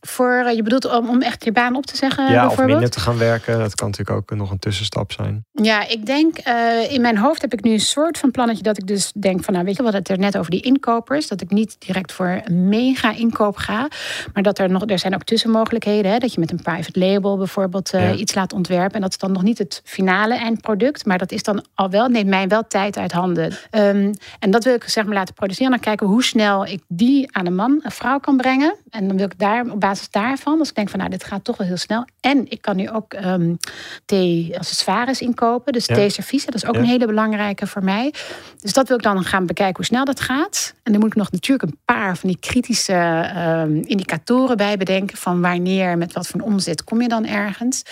Voor, 0.00 0.32
eh, 0.46 0.54
je 0.54 0.62
bedoelt 0.62 0.92
om, 0.98 1.08
om 1.08 1.22
echt 1.22 1.44
je 1.44 1.52
baan 1.52 1.76
op 1.76 1.86
te 1.86 1.96
zeggen, 1.96 2.30
ja, 2.32 2.46
of 2.46 2.58
minder 2.58 2.90
te 2.90 3.00
gaan 3.00 3.18
werken. 3.18 3.58
Dat 3.58 3.74
kan 3.74 3.88
natuurlijk 3.90 4.16
ook 4.16 4.38
nog 4.38 4.50
een 4.50 4.58
tussenstap 4.58 5.12
zijn. 5.12 5.44
Ja, 5.52 5.88
ik 5.88 6.06
denk, 6.06 6.38
eh, 6.38 6.92
in 6.92 7.00
mijn 7.00 7.18
hoofd 7.18 7.40
heb 7.40 7.52
ik 7.52 7.62
nu 7.62 7.72
een 7.72 7.80
soort 7.80 8.18
van 8.18 8.30
plannetje 8.30 8.62
dat 8.62 8.78
ik 8.78 8.86
dus 8.86 9.12
denk 9.12 9.44
van, 9.44 9.52
nou 9.54 9.64
weet 9.66 9.76
je 9.76 9.82
wat, 9.82 9.92
het 9.92 10.08
er 10.08 10.18
net 10.18 10.38
over 10.38 10.50
die 10.50 10.62
inkopers, 10.62 11.28
dat 11.28 11.40
ik 11.40 11.50
niet 11.50 11.76
direct 11.78 12.12
voor 12.12 12.40
een 12.44 12.68
mega 12.68 13.12
inkoop 13.14 13.56
ga, 13.56 13.88
maar 14.32 14.42
dat 14.42 14.58
er 14.58 14.70
nog, 14.70 14.82
er 14.86 14.98
zijn 14.98 15.14
ook 15.14 15.24
tussenmogelijkheden, 15.24 16.12
hè, 16.12 16.18
dat 16.18 16.32
je 16.34 16.40
met 16.40 16.50
een 16.50 16.62
private 16.62 16.98
label 16.98 17.36
bijvoorbeeld 17.36 17.92
eh, 17.92 18.08
Ja. 18.10 18.14
iets 18.14 18.34
laat 18.34 18.52
ontwerpen 18.52 18.94
en 18.94 19.00
dat 19.00 19.10
is 19.10 19.18
dan 19.18 19.32
nog 19.32 19.42
niet 19.42 19.58
het 19.58 19.80
finale 19.84 20.34
eindproduct, 20.34 21.06
maar 21.06 21.18
dat 21.18 21.32
is 21.32 21.42
dan 21.42 21.64
al 21.74 21.90
wel, 21.90 22.08
neemt 22.08 22.28
mij 22.28 22.48
wel 22.48 22.66
tijd 22.68 22.96
uit 22.98 23.12
handen. 23.12 23.52
Ehm, 23.70 24.12
en 24.38 24.50
dat 24.50 24.64
wil 24.64 24.74
ik 24.74 24.84
zeg 24.84 25.04
maar 25.04 25.14
laten 25.14 25.34
produceren 25.34 25.66
en 25.66 25.72
dan 25.72 25.80
kijken 25.80 26.06
hoe 26.06 26.24
snel 26.24 26.66
ik 26.66 26.82
die 26.88 27.28
aan 27.36 27.46
een 27.46 27.54
man, 27.54 27.80
een 27.82 27.90
vrouw 27.90 28.18
kan 28.18 28.36
brengen 28.36 28.74
en 28.90 29.08
dan 29.08 29.16
wil 29.16 29.26
ik 29.26 29.38
daar 29.38 29.64
op 29.70 29.80
basis 29.90 30.10
daarvan, 30.10 30.58
als 30.58 30.68
ik 30.68 30.74
denk 30.74 30.88
van 30.88 30.98
nou, 30.98 31.10
dit 31.10 31.24
gaat 31.24 31.44
toch 31.44 31.56
wel 31.56 31.66
heel 31.66 31.76
snel. 31.76 32.04
En 32.20 32.50
ik 32.50 32.62
kan 32.62 32.76
nu 32.76 32.90
ook 32.90 33.14
um, 33.24 33.56
thee 34.04 34.58
accessoires 34.58 35.20
inkopen. 35.20 35.72
Dus 35.72 35.86
ja. 35.86 35.94
thee-servies, 35.94 36.44
dat 36.44 36.54
is 36.54 36.66
ook 36.66 36.74
een 36.74 36.84
hele 36.84 37.06
belangrijke 37.06 37.66
voor 37.66 37.84
mij. 37.84 38.14
Dus 38.60 38.72
dat 38.72 38.88
wil 38.88 38.96
ik 38.96 39.02
dan 39.02 39.24
gaan 39.24 39.46
bekijken 39.46 39.76
hoe 39.76 39.84
snel 39.84 40.04
dat 40.04 40.20
gaat. 40.20 40.74
En 40.82 40.92
dan 40.92 41.00
moet 41.00 41.10
ik 41.10 41.16
nog 41.16 41.30
natuurlijk 41.30 41.72
een 41.72 41.78
paar 41.84 42.16
van 42.16 42.28
die 42.28 42.38
kritische 42.38 43.30
um, 43.36 43.82
indicatoren 43.84 44.56
bij 44.56 44.76
bedenken. 44.76 45.16
Van 45.16 45.40
wanneer, 45.40 45.98
met 45.98 46.12
wat 46.12 46.26
voor 46.26 46.40
een 46.40 46.46
omzet 46.46 46.84
kom 46.84 47.02
je 47.02 47.08
dan 47.08 47.26
ergens. 47.26 47.82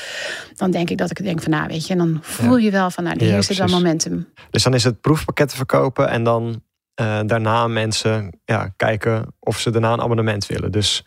Dan 0.57 0.71
denk 0.71 0.90
ik 0.90 0.99
dat 0.99 1.11
ik 1.11 1.23
denk 1.23 1.43
van 1.43 1.50
nou, 1.50 1.67
weet 1.67 1.87
je, 1.87 1.97
dan 1.97 2.19
voel 2.23 2.57
je 2.57 2.71
wel 2.71 2.90
van 2.90 3.05
nou, 3.05 3.25
hier 3.25 3.43
zit 3.43 3.57
dan 3.57 3.71
momentum. 3.71 4.33
Dus 4.50 4.62
dan 4.62 4.75
is 4.75 4.85
het 4.85 5.00
proefpakketten 5.00 5.57
verkopen 5.57 6.09
en 6.09 6.23
dan 6.25 6.62
uh, 7.00 7.21
daarna 7.26 7.67
mensen 7.67 8.40
ja, 8.45 8.73
kijken 8.76 9.35
of 9.40 9.59
ze 9.59 9.71
daarna 9.71 9.93
een 9.93 10.00
abonnement 10.00 10.47
willen. 10.47 10.73
Dus 10.73 11.05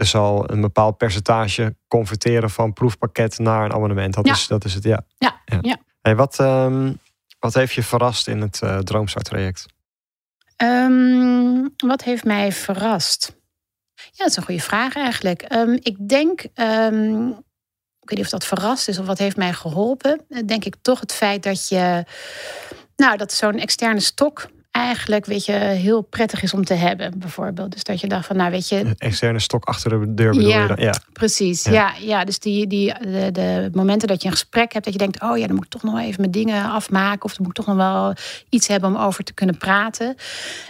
er 0.00 0.06
zal 0.06 0.50
een 0.50 0.60
bepaald 0.60 0.96
percentage 0.96 1.76
converteren 1.88 2.50
van 2.50 2.72
proefpakket 2.72 3.38
naar 3.38 3.64
een 3.64 3.72
abonnement. 3.72 4.14
Dat, 4.14 4.26
is, 4.26 4.46
dat 4.46 4.64
is 4.64 4.74
het, 4.74 4.84
ja. 4.84 5.04
Ja, 5.18 5.40
ja. 5.60 5.76
Hey, 6.00 6.16
wat, 6.16 6.38
um, 6.38 6.98
wat 7.38 7.54
heeft 7.54 7.74
je 7.74 7.82
verrast 7.82 8.28
in 8.28 8.40
het 8.40 8.60
uh, 8.64 8.78
Droomstart-traject? 8.78 9.66
Um, 10.56 11.74
wat 11.76 12.02
heeft 12.02 12.24
mij 12.24 12.52
verrast? 12.52 13.36
Ja, 13.94 14.10
dat 14.16 14.26
is 14.26 14.36
een 14.36 14.42
goede 14.42 14.60
vraag 14.60 14.96
eigenlijk. 14.96 15.52
Um, 15.52 15.78
ik 15.82 16.08
denk, 16.08 16.42
ik 16.42 16.50
weet 18.08 18.16
niet 18.16 18.24
of 18.24 18.28
dat 18.28 18.46
verrast 18.46 18.88
is 18.88 18.98
of 18.98 19.06
wat 19.06 19.18
heeft 19.18 19.36
mij 19.36 19.52
geholpen. 19.52 20.20
Denk 20.46 20.64
ik 20.64 20.76
toch 20.82 21.00
het 21.00 21.12
feit 21.12 21.42
dat 21.42 21.68
je, 21.68 22.04
nou, 22.96 23.16
dat 23.16 23.32
zo'n 23.32 23.58
externe 23.58 24.00
stok 24.00 24.48
eigenlijk 24.70 25.26
weet 25.26 25.44
je, 25.44 25.52
heel 25.52 26.02
prettig 26.02 26.42
is 26.42 26.54
om 26.54 26.64
te 26.64 26.74
hebben, 26.74 27.18
bijvoorbeeld. 27.18 27.72
Dus 27.72 27.84
dat 27.84 28.00
je 28.00 28.06
dacht 28.06 28.26
van, 28.26 28.36
nou 28.36 28.50
weet 28.50 28.68
je... 28.68 28.78
Een 28.78 28.94
externe 28.98 29.38
stok 29.38 29.64
achter 29.64 29.90
de 29.90 30.14
deur 30.14 30.30
bedoel 30.30 30.48
ja, 30.48 30.62
je 30.62 30.68
dan? 30.68 30.76
Ja, 30.80 30.94
precies. 31.12 31.64
Ja. 31.64 31.92
ja, 32.00 32.24
dus 32.24 32.38
die, 32.38 32.66
die, 32.66 32.94
de, 33.00 33.28
de, 33.32 33.70
momenten 33.72 34.08
dat 34.08 34.22
je 34.22 34.28
een 34.28 34.34
gesprek 34.34 34.72
hebt, 34.72 34.84
dat 34.84 34.92
je 34.92 34.98
denkt, 34.98 35.22
oh 35.22 35.38
ja, 35.38 35.46
dan 35.46 35.54
moet 35.54 35.64
ik 35.64 35.70
toch 35.70 35.82
nog 35.82 35.98
even 35.98 36.20
mijn 36.20 36.32
dingen 36.32 36.70
afmaken. 36.70 37.24
Of 37.24 37.34
dan 37.34 37.46
moet 37.46 37.58
ik 37.58 37.64
toch 37.64 37.76
nog 37.76 37.84
wel 37.84 38.14
iets 38.48 38.66
hebben 38.66 38.94
om 38.94 38.96
over 38.96 39.24
te 39.24 39.32
kunnen 39.32 39.56
praten. 39.56 40.16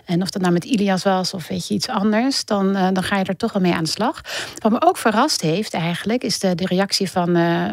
En 0.05 0.23
of 0.23 0.31
dat 0.31 0.43
nou 0.43 0.53
met 0.53 0.65
Ilias 0.65 1.03
was 1.03 1.35
of 1.35 1.49
weet 1.49 1.69
je 1.69 1.75
iets 1.75 1.89
anders, 1.89 2.45
dan, 2.45 2.77
uh, 2.77 2.89
dan 2.93 3.03
ga 3.03 3.19
je 3.19 3.25
er 3.25 3.37
toch 3.37 3.53
wel 3.53 3.63
mee 3.63 3.75
aan 3.75 3.85
de 3.85 3.91
slag. 3.91 4.21
Wat 4.59 4.73
me 4.73 4.83
ook 4.83 4.97
verrast 4.97 5.41
heeft 5.41 5.75
eigenlijk, 5.75 6.25
is 6.25 6.39
de, 6.39 6.55
de 6.55 6.67
reactie 6.67 7.11
van... 7.11 7.37
Uh, 7.37 7.69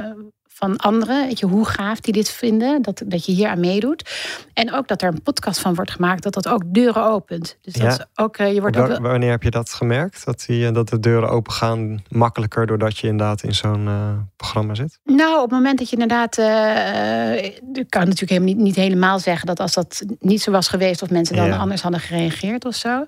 van 0.58 0.78
anderen. 0.78 1.26
Weet 1.28 1.40
je, 1.40 1.46
hoe 1.46 1.66
gaaf 1.66 2.00
die 2.00 2.14
dit 2.14 2.30
vinden, 2.30 2.82
dat, 2.82 3.04
dat 3.06 3.26
je 3.26 3.32
hier 3.32 3.48
aan 3.48 3.60
meedoet. 3.60 4.10
En 4.54 4.74
ook 4.74 4.88
dat 4.88 5.02
er 5.02 5.08
een 5.08 5.22
podcast 5.22 5.60
van 5.60 5.76
wordt 5.76 5.92
gemaakt, 5.92 6.24
dat 6.24 6.34
dat 6.34 6.48
ook 6.48 6.62
deuren 6.66 7.06
opent. 7.06 7.58
Dus 7.62 7.74
dat 7.74 7.98
ja. 7.98 8.24
ook, 8.24 8.38
uh, 8.38 8.54
je 8.54 8.62
wordt 8.62 8.78
ook... 8.78 8.98
Wanneer 8.98 9.30
heb 9.30 9.44
je 9.44 9.52
dat 9.52 9.74
gemerkt? 9.74 10.26
Dat, 10.26 10.44
die, 10.48 10.72
dat 10.72 10.90
de 10.90 11.00
deuren 11.00 11.30
open 11.30 11.54
gaan 11.54 12.04
makkelijker 12.10 12.68
doordat 12.68 12.98
je 12.98 13.08
inderdaad 13.08 13.44
in 13.44 13.56
zo'n 13.56 13.86
uh, 13.86 14.12
programma 14.36 14.76
zit? 14.76 15.00
Nou, 15.04 15.36
op 15.36 15.42
het 15.42 15.52
moment 15.52 15.78
dat 15.78 15.90
je 15.90 15.98
inderdaad... 15.98 16.38
Uh, 16.38 17.44
ik 17.74 17.90
kan 17.90 18.02
natuurlijk 18.02 18.32
helemaal 18.32 18.54
niet, 18.54 18.58
niet 18.58 18.76
helemaal 18.76 19.20
zeggen 19.20 19.48
dat 19.48 19.60
als 19.60 19.74
dat 19.74 20.06
niet 20.20 20.42
zo 20.42 20.52
was 20.52 20.68
geweest... 20.68 21.02
of 21.02 21.10
mensen 21.10 21.36
dan 21.36 21.48
ja. 21.48 21.58
anders 21.58 21.82
hadden 21.82 22.00
gereageerd 22.00 22.66
of 22.66 22.76
zo. 22.76 23.06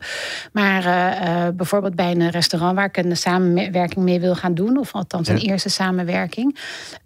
Maar 0.52 0.84
bijvoorbeeld 1.56 1.96
bij 1.96 2.12
een 2.12 2.30
restaurant 2.30 2.76
waar 2.76 2.86
ik 2.86 2.98
een 2.98 3.18
samenwerking 3.18 4.06
mee 4.06 4.20
wil 4.20 4.36
gaan 4.36 4.54
doen... 4.54 4.78
of 4.78 4.94
althans 4.94 5.28
een 5.28 5.38
eerste 5.38 5.70
samenwerking... 5.70 6.58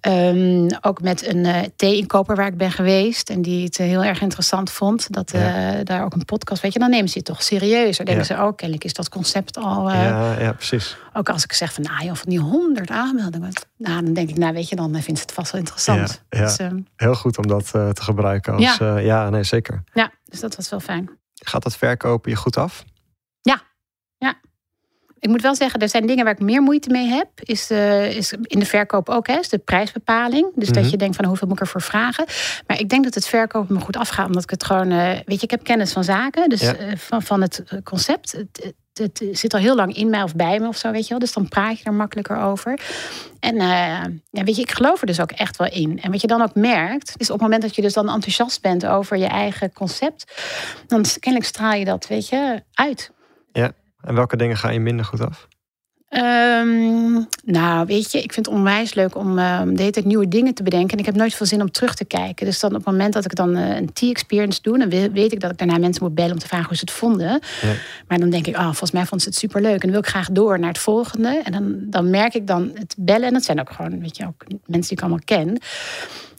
Um, 0.07 0.32
ook 0.81 1.01
met 1.01 1.27
een 1.27 1.45
uh, 1.45 1.59
thee-inkoper 1.75 2.35
waar 2.35 2.47
ik 2.47 2.57
ben 2.57 2.71
geweest. 2.71 3.29
En 3.29 3.41
die 3.41 3.63
het 3.63 3.77
heel 3.77 4.03
erg 4.03 4.21
interessant 4.21 4.71
vond. 4.71 5.13
Dat 5.13 5.33
uh, 5.33 5.41
daar 5.83 6.03
ook 6.03 6.13
een 6.13 6.25
podcast, 6.25 6.61
weet 6.61 6.73
je, 6.73 6.79
dan 6.79 6.89
nemen 6.89 7.09
ze 7.09 7.17
het 7.17 7.25
toch 7.25 7.43
serieus. 7.43 7.97
Dan 7.97 8.05
denken 8.05 8.25
ja. 8.27 8.35
ze, 8.35 8.43
oh, 8.43 8.55
kennelijk 8.55 8.85
is 8.85 8.93
dat 8.93 9.09
concept 9.09 9.57
al. 9.57 9.91
Ja, 9.91 10.39
ja, 10.39 10.53
precies. 10.53 10.97
Ook 11.13 11.29
als 11.29 11.43
ik 11.43 11.53
zeg 11.53 11.73
van, 11.73 11.83
nou 11.83 12.05
joh, 12.05 12.15
van 12.15 12.29
die 12.29 12.39
honderd 12.39 12.89
aanmeldingen. 12.89 13.53
Nou, 13.77 14.03
dan 14.03 14.13
denk 14.13 14.29
ik, 14.29 14.37
nou 14.37 14.53
weet 14.53 14.69
je, 14.69 14.75
dan 14.75 14.91
vindt 14.91 15.19
ze 15.19 15.25
het 15.25 15.31
vast 15.31 15.51
wel 15.51 15.61
interessant. 15.61 16.23
Ja, 16.29 16.43
dus, 16.43 16.59
um, 16.59 16.87
heel 16.95 17.15
goed 17.15 17.37
om 17.37 17.47
dat 17.47 17.65
te 17.71 18.01
gebruiken. 18.01 18.53
Als, 18.53 18.77
ja. 18.77 18.97
ja, 18.97 19.29
nee, 19.29 19.43
zeker. 19.43 19.83
Ja, 19.93 20.11
dus 20.25 20.39
dat 20.39 20.55
was 20.55 20.69
wel 20.69 20.79
fijn. 20.79 21.09
Gaat 21.33 21.63
dat 21.63 21.77
verkopen 21.77 22.31
je 22.31 22.37
goed 22.37 22.57
af? 22.57 22.83
Ik 25.23 25.29
moet 25.29 25.41
wel 25.41 25.55
zeggen, 25.55 25.79
er 25.79 25.89
zijn 25.89 26.05
dingen 26.05 26.23
waar 26.23 26.33
ik 26.33 26.39
meer 26.39 26.61
moeite 26.61 26.89
mee 26.89 27.07
heb. 27.07 27.27
Is, 27.35 27.71
uh, 27.71 28.15
is 28.15 28.33
in 28.41 28.59
de 28.59 28.65
verkoop 28.65 29.09
ook, 29.09 29.27
hè, 29.27 29.39
is 29.39 29.49
de 29.49 29.57
prijsbepaling. 29.57 30.51
Dus 30.55 30.69
dat 30.69 30.91
je 30.91 30.97
denkt 30.97 31.15
van 31.15 31.25
hoeveel 31.25 31.47
moet 31.47 31.57
ik 31.57 31.63
ervoor 31.63 31.81
vragen. 31.81 32.25
Maar 32.67 32.79
ik 32.79 32.89
denk 32.89 33.03
dat 33.03 33.13
het 33.13 33.27
verkopen 33.27 33.75
me 33.75 33.81
goed 33.81 33.97
afgaat. 33.97 34.27
Omdat 34.27 34.43
ik 34.43 34.49
het 34.49 34.63
gewoon, 34.63 34.91
uh, 34.91 35.09
weet 35.25 35.39
je, 35.39 35.43
ik 35.43 35.51
heb 35.51 35.63
kennis 35.63 35.91
van 35.91 36.03
zaken. 36.03 36.49
Dus 36.49 36.61
ja. 36.61 36.79
uh, 36.79 36.95
van, 36.95 37.21
van 37.21 37.41
het 37.41 37.63
concept. 37.83 38.31
Het, 38.31 38.73
het, 38.93 39.19
het, 39.19 39.39
zit 39.39 39.53
al 39.53 39.59
heel 39.59 39.75
lang 39.75 39.95
in 39.95 40.09
mij 40.09 40.23
of 40.23 40.35
bij 40.35 40.59
me 40.59 40.67
of 40.67 40.77
zo, 40.77 40.91
weet 40.91 41.03
je 41.03 41.09
wel. 41.09 41.19
Dus 41.19 41.33
dan 41.33 41.47
praat 41.47 41.79
je 41.79 41.85
er 41.85 41.93
makkelijker 41.93 42.37
over. 42.37 42.79
En 43.39 43.55
ja, 44.29 44.43
weet 44.43 44.55
je, 44.55 44.61
ik 44.61 44.71
geloof 44.71 45.01
er 45.01 45.07
dus 45.07 45.19
ook 45.19 45.31
echt 45.31 45.57
wel 45.57 45.71
in. 45.71 46.01
En 46.01 46.11
wat 46.11 46.21
je 46.21 46.27
dan 46.27 46.41
ook 46.41 46.55
merkt, 46.55 47.13
is 47.17 47.29
op 47.29 47.33
het 47.33 47.41
moment 47.41 47.61
dat 47.61 47.75
je 47.75 47.81
dus 47.81 47.93
dan 47.93 48.09
enthousiast 48.09 48.61
bent 48.61 48.85
over 48.85 49.17
je 49.17 49.27
eigen 49.27 49.73
concept, 49.73 50.31
dan 50.87 51.05
kennelijk 51.19 51.49
straal 51.49 51.73
je 51.73 51.85
dat, 51.85 52.07
weet 52.07 52.29
je, 52.29 52.63
uit. 52.73 53.11
Ja. 53.51 53.71
En 54.03 54.15
welke 54.15 54.37
dingen 54.37 54.57
ga 54.57 54.69
je 54.69 54.79
minder 54.79 55.05
goed 55.05 55.21
af? 55.21 55.47
Um, 56.09 57.27
nou, 57.43 57.85
weet 57.85 58.11
je, 58.11 58.21
ik 58.21 58.33
vind 58.33 58.45
het 58.45 58.55
onwijs 58.55 58.93
leuk 58.93 59.15
om 59.15 59.37
uh, 59.37 59.61
de 59.61 59.81
hele 59.81 59.91
tijd 59.91 60.05
nieuwe 60.05 60.27
dingen 60.27 60.53
te 60.53 60.63
bedenken. 60.63 60.91
En 60.91 60.99
ik 60.99 61.05
heb 61.05 61.15
nooit 61.15 61.33
veel 61.33 61.45
zin 61.45 61.61
om 61.61 61.71
terug 61.71 61.95
te 61.95 62.05
kijken. 62.05 62.45
Dus 62.45 62.59
dan 62.59 62.69
op 62.69 62.75
het 62.75 62.85
moment 62.85 63.13
dat 63.13 63.25
ik 63.25 63.35
dan 63.35 63.57
uh, 63.57 63.75
een 63.75 63.93
tea-experience 63.93 64.61
doe, 64.61 64.77
dan 64.77 64.89
weet 64.89 65.31
ik 65.31 65.39
dat 65.39 65.51
ik 65.51 65.57
daarna 65.57 65.77
mensen 65.77 66.03
moet 66.03 66.15
bellen 66.15 66.31
om 66.31 66.39
te 66.39 66.47
vragen 66.47 66.67
hoe 66.67 66.75
ze 66.75 66.83
het 66.85 66.93
vonden. 66.93 67.39
Ja. 67.61 67.73
Maar 68.07 68.19
dan 68.19 68.29
denk 68.29 68.47
ik, 68.47 68.55
oh, 68.55 68.63
volgens 68.63 68.91
mij 68.91 69.05
vond 69.05 69.21
ze 69.21 69.27
het 69.27 69.37
superleuk. 69.37 69.73
En 69.73 69.79
dan 69.79 69.91
wil 69.91 69.99
ik 69.99 70.07
graag 70.07 70.31
door 70.31 70.59
naar 70.59 70.69
het 70.69 70.77
volgende. 70.77 71.41
En 71.43 71.51
dan, 71.51 71.75
dan 71.79 72.09
merk 72.09 72.33
ik 72.33 72.47
dan 72.47 72.71
het 72.73 72.95
bellen. 72.97 73.27
En 73.27 73.33
dat 73.33 73.43
zijn 73.43 73.59
ook 73.59 73.71
gewoon, 73.71 73.99
weet 73.99 74.17
je, 74.17 74.25
ook 74.25 74.45
mensen 74.47 74.67
die 74.67 74.97
ik 74.97 75.01
allemaal 75.01 75.19
ken. 75.25 75.59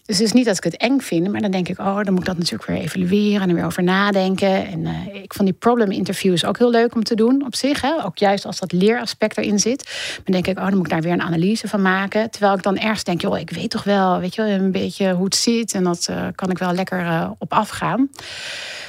Dus 0.07 0.19
het 0.19 0.27
is 0.27 0.33
niet 0.33 0.45
dat 0.45 0.57
ik 0.57 0.65
het 0.65 0.77
eng 0.77 0.99
vind, 0.99 1.33
maar 1.33 1.41
dan 1.41 1.51
denk 1.51 1.69
ik, 1.69 1.79
oh, 1.79 2.01
dan 2.03 2.11
moet 2.11 2.19
ik 2.19 2.27
dat 2.27 2.39
natuurlijk 2.39 2.71
weer 2.71 2.79
evalueren 2.79 3.43
en 3.43 3.49
er 3.49 3.55
weer 3.55 3.65
over 3.65 3.83
nadenken. 3.83 4.67
En 4.67 4.81
uh, 4.81 5.23
ik 5.23 5.35
vond 5.35 5.49
die 5.49 5.59
problem 5.59 5.91
interviews 5.91 6.45
ook 6.45 6.59
heel 6.59 6.71
leuk 6.71 6.95
om 6.95 7.05
te 7.05 7.15
doen 7.15 7.45
op 7.47 7.55
zich. 7.55 7.81
Hè? 7.81 8.05
Ook 8.05 8.19
juist 8.19 8.47
als 8.47 8.59
dat 8.59 8.73
leeraspect 8.73 9.39
erin 9.39 9.59
zit. 9.59 9.91
Dan 10.25 10.33
denk 10.33 10.47
ik, 10.47 10.59
oh, 10.59 10.65
dan 10.65 10.77
moet 10.77 10.87
ik 10.87 10.93
daar 10.93 11.01
weer 11.01 11.13
een 11.13 11.23
analyse 11.23 11.69
van 11.69 11.83
maken. 11.83 12.31
Terwijl 12.31 12.55
ik 12.55 12.63
dan 12.63 12.79
ergens 12.79 13.05
denk, 13.05 13.21
joh, 13.21 13.39
ik 13.39 13.51
weet 13.51 13.71
toch 13.71 13.85
wel, 13.85 14.21
weet 14.21 14.35
je 14.35 14.43
wel, 14.43 14.51
een 14.51 14.73
beetje 14.73 15.13
hoe 15.13 15.25
het 15.25 15.35
zit. 15.35 15.75
En 15.75 15.85
dat 15.85 16.07
uh, 16.11 16.27
kan 16.35 16.51
ik 16.51 16.59
wel 16.59 16.73
lekker 16.73 17.01
uh, 17.01 17.31
op 17.39 17.53
afgaan. 17.53 18.11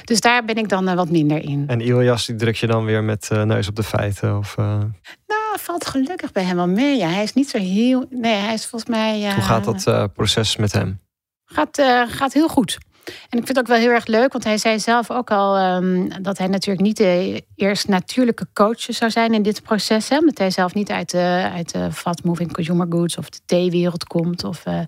Dus 0.03 0.19
daar 0.19 0.45
ben 0.45 0.55
ik 0.55 0.69
dan 0.69 0.95
wat 0.95 1.09
minder 1.09 1.43
in. 1.43 1.63
En 1.67 1.81
Ilias, 1.81 2.25
die 2.25 2.35
druk 2.35 2.55
je 2.55 2.67
dan 2.67 2.85
weer 2.85 3.03
met 3.03 3.29
neus 3.29 3.67
op 3.67 3.75
de 3.75 3.83
feiten? 3.83 4.37
Of, 4.37 4.55
Nou, 4.57 5.57
valt 5.57 5.85
gelukkig 5.87 6.31
bij 6.31 6.43
hem 6.43 6.55
wel 6.55 6.67
mee. 6.67 6.97
Ja, 6.97 7.07
hij 7.07 7.23
is 7.23 7.33
niet 7.33 7.49
zo 7.49 7.57
heel. 7.57 8.05
Nee, 8.09 8.35
hij 8.35 8.53
is 8.53 8.65
volgens 8.65 8.91
mij. 8.91 9.33
Hoe 9.33 9.43
gaat 9.43 9.63
dat 9.63 10.13
proces 10.13 10.55
met 10.55 10.71
hem? 10.71 11.03
Gaat, 11.45 11.79
uh, 11.79 12.01
gaat 12.07 12.33
heel 12.33 12.47
goed. 12.47 12.77
En 13.05 13.37
ik 13.37 13.45
vind 13.45 13.47
het 13.47 13.59
ook 13.59 13.67
wel 13.67 13.77
heel 13.77 13.89
erg 13.89 14.05
leuk, 14.05 14.31
want 14.31 14.43
hij 14.43 14.57
zei 14.57 14.79
zelf 14.79 15.11
ook 15.11 15.31
al 15.31 15.75
um, 15.75 16.23
dat 16.23 16.37
hij 16.37 16.47
natuurlijk 16.47 16.85
niet 16.85 16.97
de 16.97 17.43
eerst 17.55 17.87
natuurlijke 17.87 18.47
coach 18.53 18.79
zou 18.79 19.11
zijn 19.11 19.33
in 19.33 19.41
dit 19.41 19.63
proces. 19.63 20.09
Hè, 20.09 20.17
omdat 20.17 20.37
hij 20.37 20.51
zelf 20.51 20.73
niet 20.73 20.91
uit 20.91 21.11
de, 21.11 21.49
uit 21.53 21.71
de 21.71 21.91
fast 21.91 22.23
moving 22.23 22.53
consumer 22.53 22.87
goods 22.89 23.17
of 23.17 23.29
de 23.29 23.39
theewereld 23.45 24.03
komt. 24.03 24.43
Of 24.43 24.65
uh, 24.65 24.79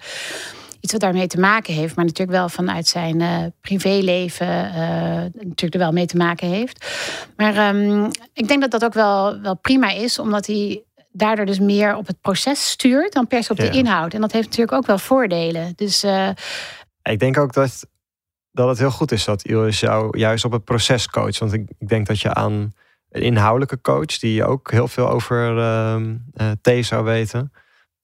iets 0.79 0.91
wat 0.91 1.01
daarmee 1.01 1.27
te 1.27 1.39
maken 1.39 1.73
heeft. 1.73 1.95
Maar 1.95 2.05
natuurlijk 2.05 2.37
wel 2.37 2.49
vanuit 2.49 2.87
zijn 2.87 3.19
uh, 3.19 3.43
privéleven 3.61 4.71
natuurlijk 5.33 5.73
er 5.73 5.79
wel 5.79 5.91
mee 5.91 6.05
te 6.05 6.17
maken 6.17 6.47
heeft. 6.47 6.85
Maar 7.35 7.75
um, 7.75 8.09
ik 8.33 8.47
denk 8.47 8.61
dat 8.61 8.71
dat 8.71 8.83
ook 8.83 8.93
wel, 8.93 9.41
wel 9.41 9.57
prima 9.57 9.91
is, 9.91 10.19
omdat 10.19 10.47
hij 10.47 10.83
daardoor 11.17 11.45
dus 11.45 11.59
meer 11.59 11.95
op 11.95 12.07
het 12.07 12.21
proces 12.21 12.69
stuurt 12.69 13.13
dan 13.13 13.27
per 13.27 13.43
se 13.43 13.51
op 13.51 13.57
de 13.57 13.63
ja. 13.63 13.71
inhoud. 13.71 14.13
En 14.13 14.21
dat 14.21 14.31
heeft 14.31 14.45
natuurlijk 14.45 14.77
ook 14.77 14.85
wel 14.85 14.97
voordelen. 14.97 15.73
Dus, 15.75 16.03
uh... 16.03 16.29
Ik 17.03 17.19
denk 17.19 17.37
ook 17.37 17.53
dat, 17.53 17.87
dat 18.51 18.67
het 18.67 18.77
heel 18.77 18.91
goed 18.91 19.11
is 19.11 19.25
dat 19.25 19.43
Iris 19.43 19.79
jou 19.79 20.17
juist 20.17 20.45
op 20.45 20.51
het 20.51 20.63
proces 20.63 21.07
coacht. 21.07 21.37
Want 21.37 21.53
ik, 21.53 21.69
ik 21.77 21.87
denk 21.87 22.07
dat 22.07 22.19
je 22.19 22.33
aan 22.33 22.73
een 23.09 23.21
inhoudelijke 23.21 23.81
coach, 23.81 24.19
die 24.19 24.45
ook 24.45 24.71
heel 24.71 24.87
veel 24.87 25.09
over 25.09 25.57
uh, 25.57 25.95
uh, 26.33 26.51
thee 26.61 26.83
zou 26.83 27.03
weten. 27.03 27.51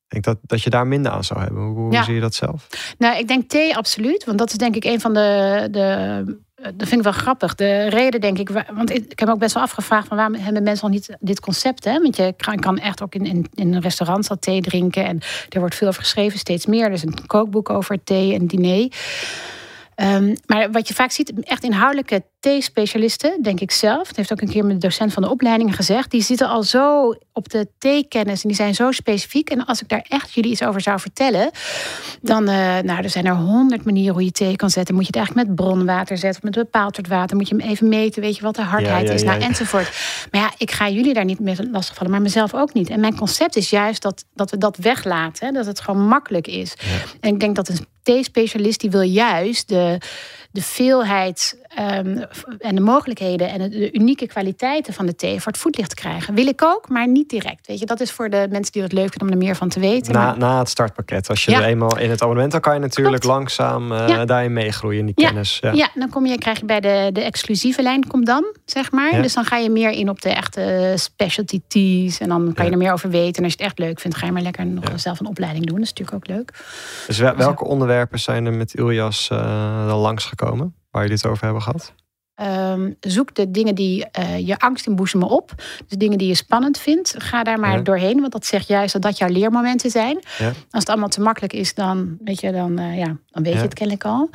Ik 0.08 0.24
denk 0.24 0.24
dat, 0.24 0.38
dat 0.42 0.64
je 0.64 0.70
daar 0.70 0.88
minder 0.88 1.12
aan 1.12 1.24
zou 1.24 1.40
hebben. 1.40 1.64
Hoe, 1.64 1.76
hoe 1.78 1.92
ja. 1.92 2.04
zie 2.04 2.14
je 2.14 2.20
dat 2.20 2.36
zelf? 2.36 2.68
Nou, 2.98 3.18
ik 3.18 3.28
denk 3.28 3.50
thee 3.50 3.76
absoluut. 3.76 4.24
Want 4.24 4.38
dat 4.38 4.50
is 4.50 4.58
denk 4.58 4.76
ik 4.76 4.84
een 4.84 5.02
van 5.02 5.14
de, 5.14 5.68
de 5.72 6.24
dat 6.64 6.88
vind 6.88 6.92
ik 6.92 7.04
wel 7.04 7.12
grappig. 7.12 7.56
De 7.56 7.90
reden, 7.90 8.22
denk 8.22 8.38
ik, 8.38 8.50
want 8.74 8.90
ik 8.90 9.20
heb 9.20 9.30
ook 9.30 9.40
best 9.40 9.54
wel 9.54 9.64
afgevraagd 9.64 10.08
van 10.08 10.18
waarom 10.18 10.36
hebben 10.36 10.64
mensen 10.64 10.84
al 10.84 10.94
niet 10.94 11.16
dit 11.20 11.40
concept? 11.40 11.84
Hè? 11.84 12.02
Want 12.02 12.16
je 12.16 12.34
kan 12.60 12.78
echt 12.78 13.02
ook 13.02 13.16
in, 13.16 13.26
in, 13.26 13.48
in 13.54 13.74
een 13.74 13.82
restaurant 13.82 14.30
al 14.30 14.40
thee 14.40 14.62
drinken 14.62 15.06
en 15.06 15.20
er 15.50 15.60
wordt 15.60 15.76
veel 15.76 15.88
over 15.88 16.02
geschreven, 16.02 16.40
steeds 16.40 16.66
meer. 16.66 16.86
Er 16.86 16.92
is 16.92 17.04
een 17.04 17.26
kookboek 17.28 17.70
over 17.70 18.04
thee 18.04 18.34
en 18.34 18.48
diner. 18.48 18.92
Ehm, 20.04 20.36
maar 20.46 20.72
wat 20.72 20.88
je 20.88 20.94
vaak 20.94 21.12
ziet, 21.12 21.34
echt 21.44 21.64
inhoudelijke 21.64 22.24
T-specialisten, 22.40 23.42
denk 23.42 23.60
ik 23.60 23.72
zelf. 23.72 24.08
Dat 24.08 24.16
heeft 24.16 24.32
ook 24.32 24.42
een 24.42 24.50
keer 24.50 24.66
mijn 24.66 24.80
docent 24.80 25.14
van 25.14 25.24
de 25.24 25.30
opleiding 25.30 25.76
gezegd. 25.76 26.12
Die 26.12 26.22
zitten 26.22 26.48
al 26.48 26.64
zo 26.64 27.16
op 27.34 27.50
de 27.50 27.68
T-kennis 27.78 28.42
en 28.42 28.48
die 28.48 28.58
zijn 28.58 28.76
zo 28.76 28.92
specifiek. 28.92 29.50
En 29.50 29.66
als 29.66 29.82
ik 29.82 29.90
daar 29.90 30.06
echt 30.10 30.34
jullie 30.34 30.52
iets 30.52 30.64
over 30.64 30.82
zou 30.82 31.00
vertellen, 31.00 31.52
dan 32.22 32.50
uh, 32.50 32.80
nou, 32.80 33.04
er 33.04 33.10
zijn 33.10 33.26
er 33.26 33.36
honderd 33.36 33.86
manieren 33.86 34.14
hoe 34.14 34.24
je 34.24 34.32
thee 34.32 34.56
kan 34.56 34.70
zetten. 34.70 34.96
Moet 34.96 35.04
je 35.04 35.10
het 35.10 35.18
eigenlijk 35.18 35.48
met 35.48 35.56
bronwater 35.56 36.18
zetten 36.18 36.44
of 36.44 36.50
met 36.50 36.64
bepaald 36.64 36.96
soort 36.96 37.08
water? 37.08 37.38
Moet 37.38 37.48
je 37.48 37.56
hem 37.56 37.70
even 37.70 37.88
meten, 37.88 38.22
weet 38.22 38.36
je 38.36 38.42
wat 38.42 38.56
de 38.56 38.62
hardheid 38.62 39.10
is, 39.10 39.24
nou, 39.24 39.42
enzovoort. 39.42 39.92
Maar 40.32 40.42
ja, 40.42 40.54
ik 40.58 40.72
ga 40.72 40.90
jullie 40.90 41.14
daar 41.14 41.26
niet 41.26 41.40
mee 41.40 41.70
lastigvallen, 41.72 42.12
maar 42.12 42.22
mezelf 42.22 42.54
ook 42.54 42.74
niet. 42.74 42.90
En 42.90 43.00
mijn 43.00 43.16
concept 43.16 43.56
is 43.56 43.70
juist 43.70 44.02
dat, 44.02 44.26
dat 44.34 44.52
we 44.52 44.58
dat 44.58 44.78
weglaten, 44.78 45.54
dat 45.54 45.66
het 45.66 45.80
gewoon 45.80 46.08
makkelijk 46.08 46.48
is. 46.48 46.74
En 47.20 47.34
ik 47.34 47.40
denk 47.40 47.56
dat 47.56 47.70
een 47.70 47.92
T-specialist 48.04 48.80
die 48.80 48.90
wil 48.90 49.02
juist 49.02 49.68
de, 49.68 49.98
de 50.52 50.62
veelheid 50.62 51.62
um, 51.80 52.26
en 52.60 52.76
de 52.76 52.82
mogelijkheden 52.82 53.50
en 53.50 53.70
de 53.70 53.92
unieke 53.94 54.28
kwaliteiten 54.28 54.94
van 54.94 55.06
de 55.06 55.16
thee 55.16 55.42
voor 55.42 55.52
het 55.52 55.62
voetlicht 55.62 55.94
krijgen. 55.94 56.34
Wil 56.34 56.48
ik 56.48 56.64
ook, 56.64 56.90
maar 56.90 57.08
niet 57.08 57.30
direct. 57.30 57.68
Weet 57.68 57.80
je, 57.80 57.86
dat 57.86 58.00
is 58.00 58.12
voor 58.12 58.30
de 58.30 58.48
mensen 58.50 58.72
die 58.72 58.82
het 58.82 58.92
leuk 58.92 59.10
vinden 59.10 59.28
om 59.28 59.34
er 59.34 59.46
meer 59.46 59.56
van 59.56 59.70
te 59.70 59.80
weten. 59.80 60.14
Na, 60.14 60.36
na 60.36 60.60
het 60.60 60.70
startpakket. 60.70 61.30
Als 61.30 61.46
je 61.46 61.56
er 61.56 61.64
eenmaal 61.64 61.98
in 61.98 62.10
het 62.10 62.22
abonnement, 62.22 62.52
dan 62.52 62.62
kan 62.62 62.74
je 62.74 62.80
natuurlijk 62.80 63.24
langzaam 63.24 63.92
uh, 63.92 64.22
daarin 64.26 64.54
meegroeien 64.54 65.00
in 65.00 65.06
die 65.06 65.16
kennis. 65.16 65.58
Ja. 65.62 65.72
ja, 65.72 65.90
dan 65.96 66.10
kom 66.10 66.26
je, 66.26 66.38
krijg 66.38 66.60
je 66.60 66.66
bij 66.66 66.80
de, 66.80 67.10
de 67.14 67.22
exclusieve 67.22 67.82
lijn, 67.82 68.08
kom 68.08 68.26
dan, 68.26 68.46
zeg 68.66 68.92
maar. 68.92 69.22
Dus 69.22 69.34
dan 69.34 69.46
ga 69.46 69.58
je 69.58 69.70
meer 69.70 69.92
in 69.92 70.10
op 70.10 70.22
de 70.22 70.30
echte 70.30 70.94
specialty 70.96 71.62
teas. 71.68 72.20
En 72.20 72.30
dan 72.30 72.54
kan 72.54 72.66
je 72.66 72.72
er 72.72 72.78
meer 72.78 72.94
over 72.94 73.10
weten. 73.10 73.36
En 73.36 73.44
als 73.44 73.54
je 73.54 73.58
het 73.58 73.68
echt 73.68 73.80
leuk 73.80 74.00
vindt, 74.00 74.18
ga 74.18 74.26
je 74.26 74.32
maar 74.32 74.42
lekker 74.42 74.66
nog 74.66 74.84
zelf 74.96 75.20
een 75.20 75.28
opleiding 75.28 75.66
doen. 75.66 75.76
Dat 75.76 75.84
is 75.84 75.94
natuurlijk 75.94 76.18
ook 76.18 76.36
leuk. 76.36 76.52
Dus 77.08 77.18
welke 77.18 77.64
onderwerpen 77.66 77.92
zijn 78.12 78.46
er 78.46 78.54
met 78.54 78.74
Iljas 78.74 79.30
uh, 79.32 79.88
dan 79.88 80.00
langsgekomen? 80.00 80.76
waar 80.94 81.02
jullie 81.02 81.18
het 81.18 81.26
over 81.26 81.44
hebben 81.44 81.62
gehad? 81.62 81.94
Um, 82.42 82.96
zoek 83.00 83.36
de 83.36 83.52
dingen 83.52 83.76
die 83.76 84.06
uh, 84.20 84.48
je 84.48 84.60
angst 84.60 84.88
inboezemen 84.88 85.28
op. 85.28 85.54
Dus 85.88 85.98
dingen 85.98 86.18
die 86.18 86.28
je 86.28 86.36
spannend 86.36 86.78
vindt. 86.78 87.16
Ga 87.18 87.44
daar 87.44 87.60
maar 87.60 87.84
doorheen. 87.84 88.20
Want 88.20 88.32
dat 88.32 88.46
zegt 88.46 88.68
juist 88.68 88.94
dat 88.94 89.02
dat 89.02 89.18
jouw 89.18 89.30
leermomenten 89.30 89.90
zijn. 89.90 90.20
Ja. 90.38 90.48
Als 90.48 90.56
het 90.70 90.90
allemaal 90.90 91.10
te 91.10 91.22
makkelijk 91.22 91.54
is, 91.54 91.74
dan 91.74 92.18
weet 92.24 92.40
je, 92.40 92.52
dan, 92.52 92.80
uh, 92.80 92.98
ja, 92.98 93.18
dan 93.28 93.44
weet 93.44 93.54
je 93.54 93.60
het 93.60 93.74
kennelijk 93.74 94.06
al. 94.06 94.30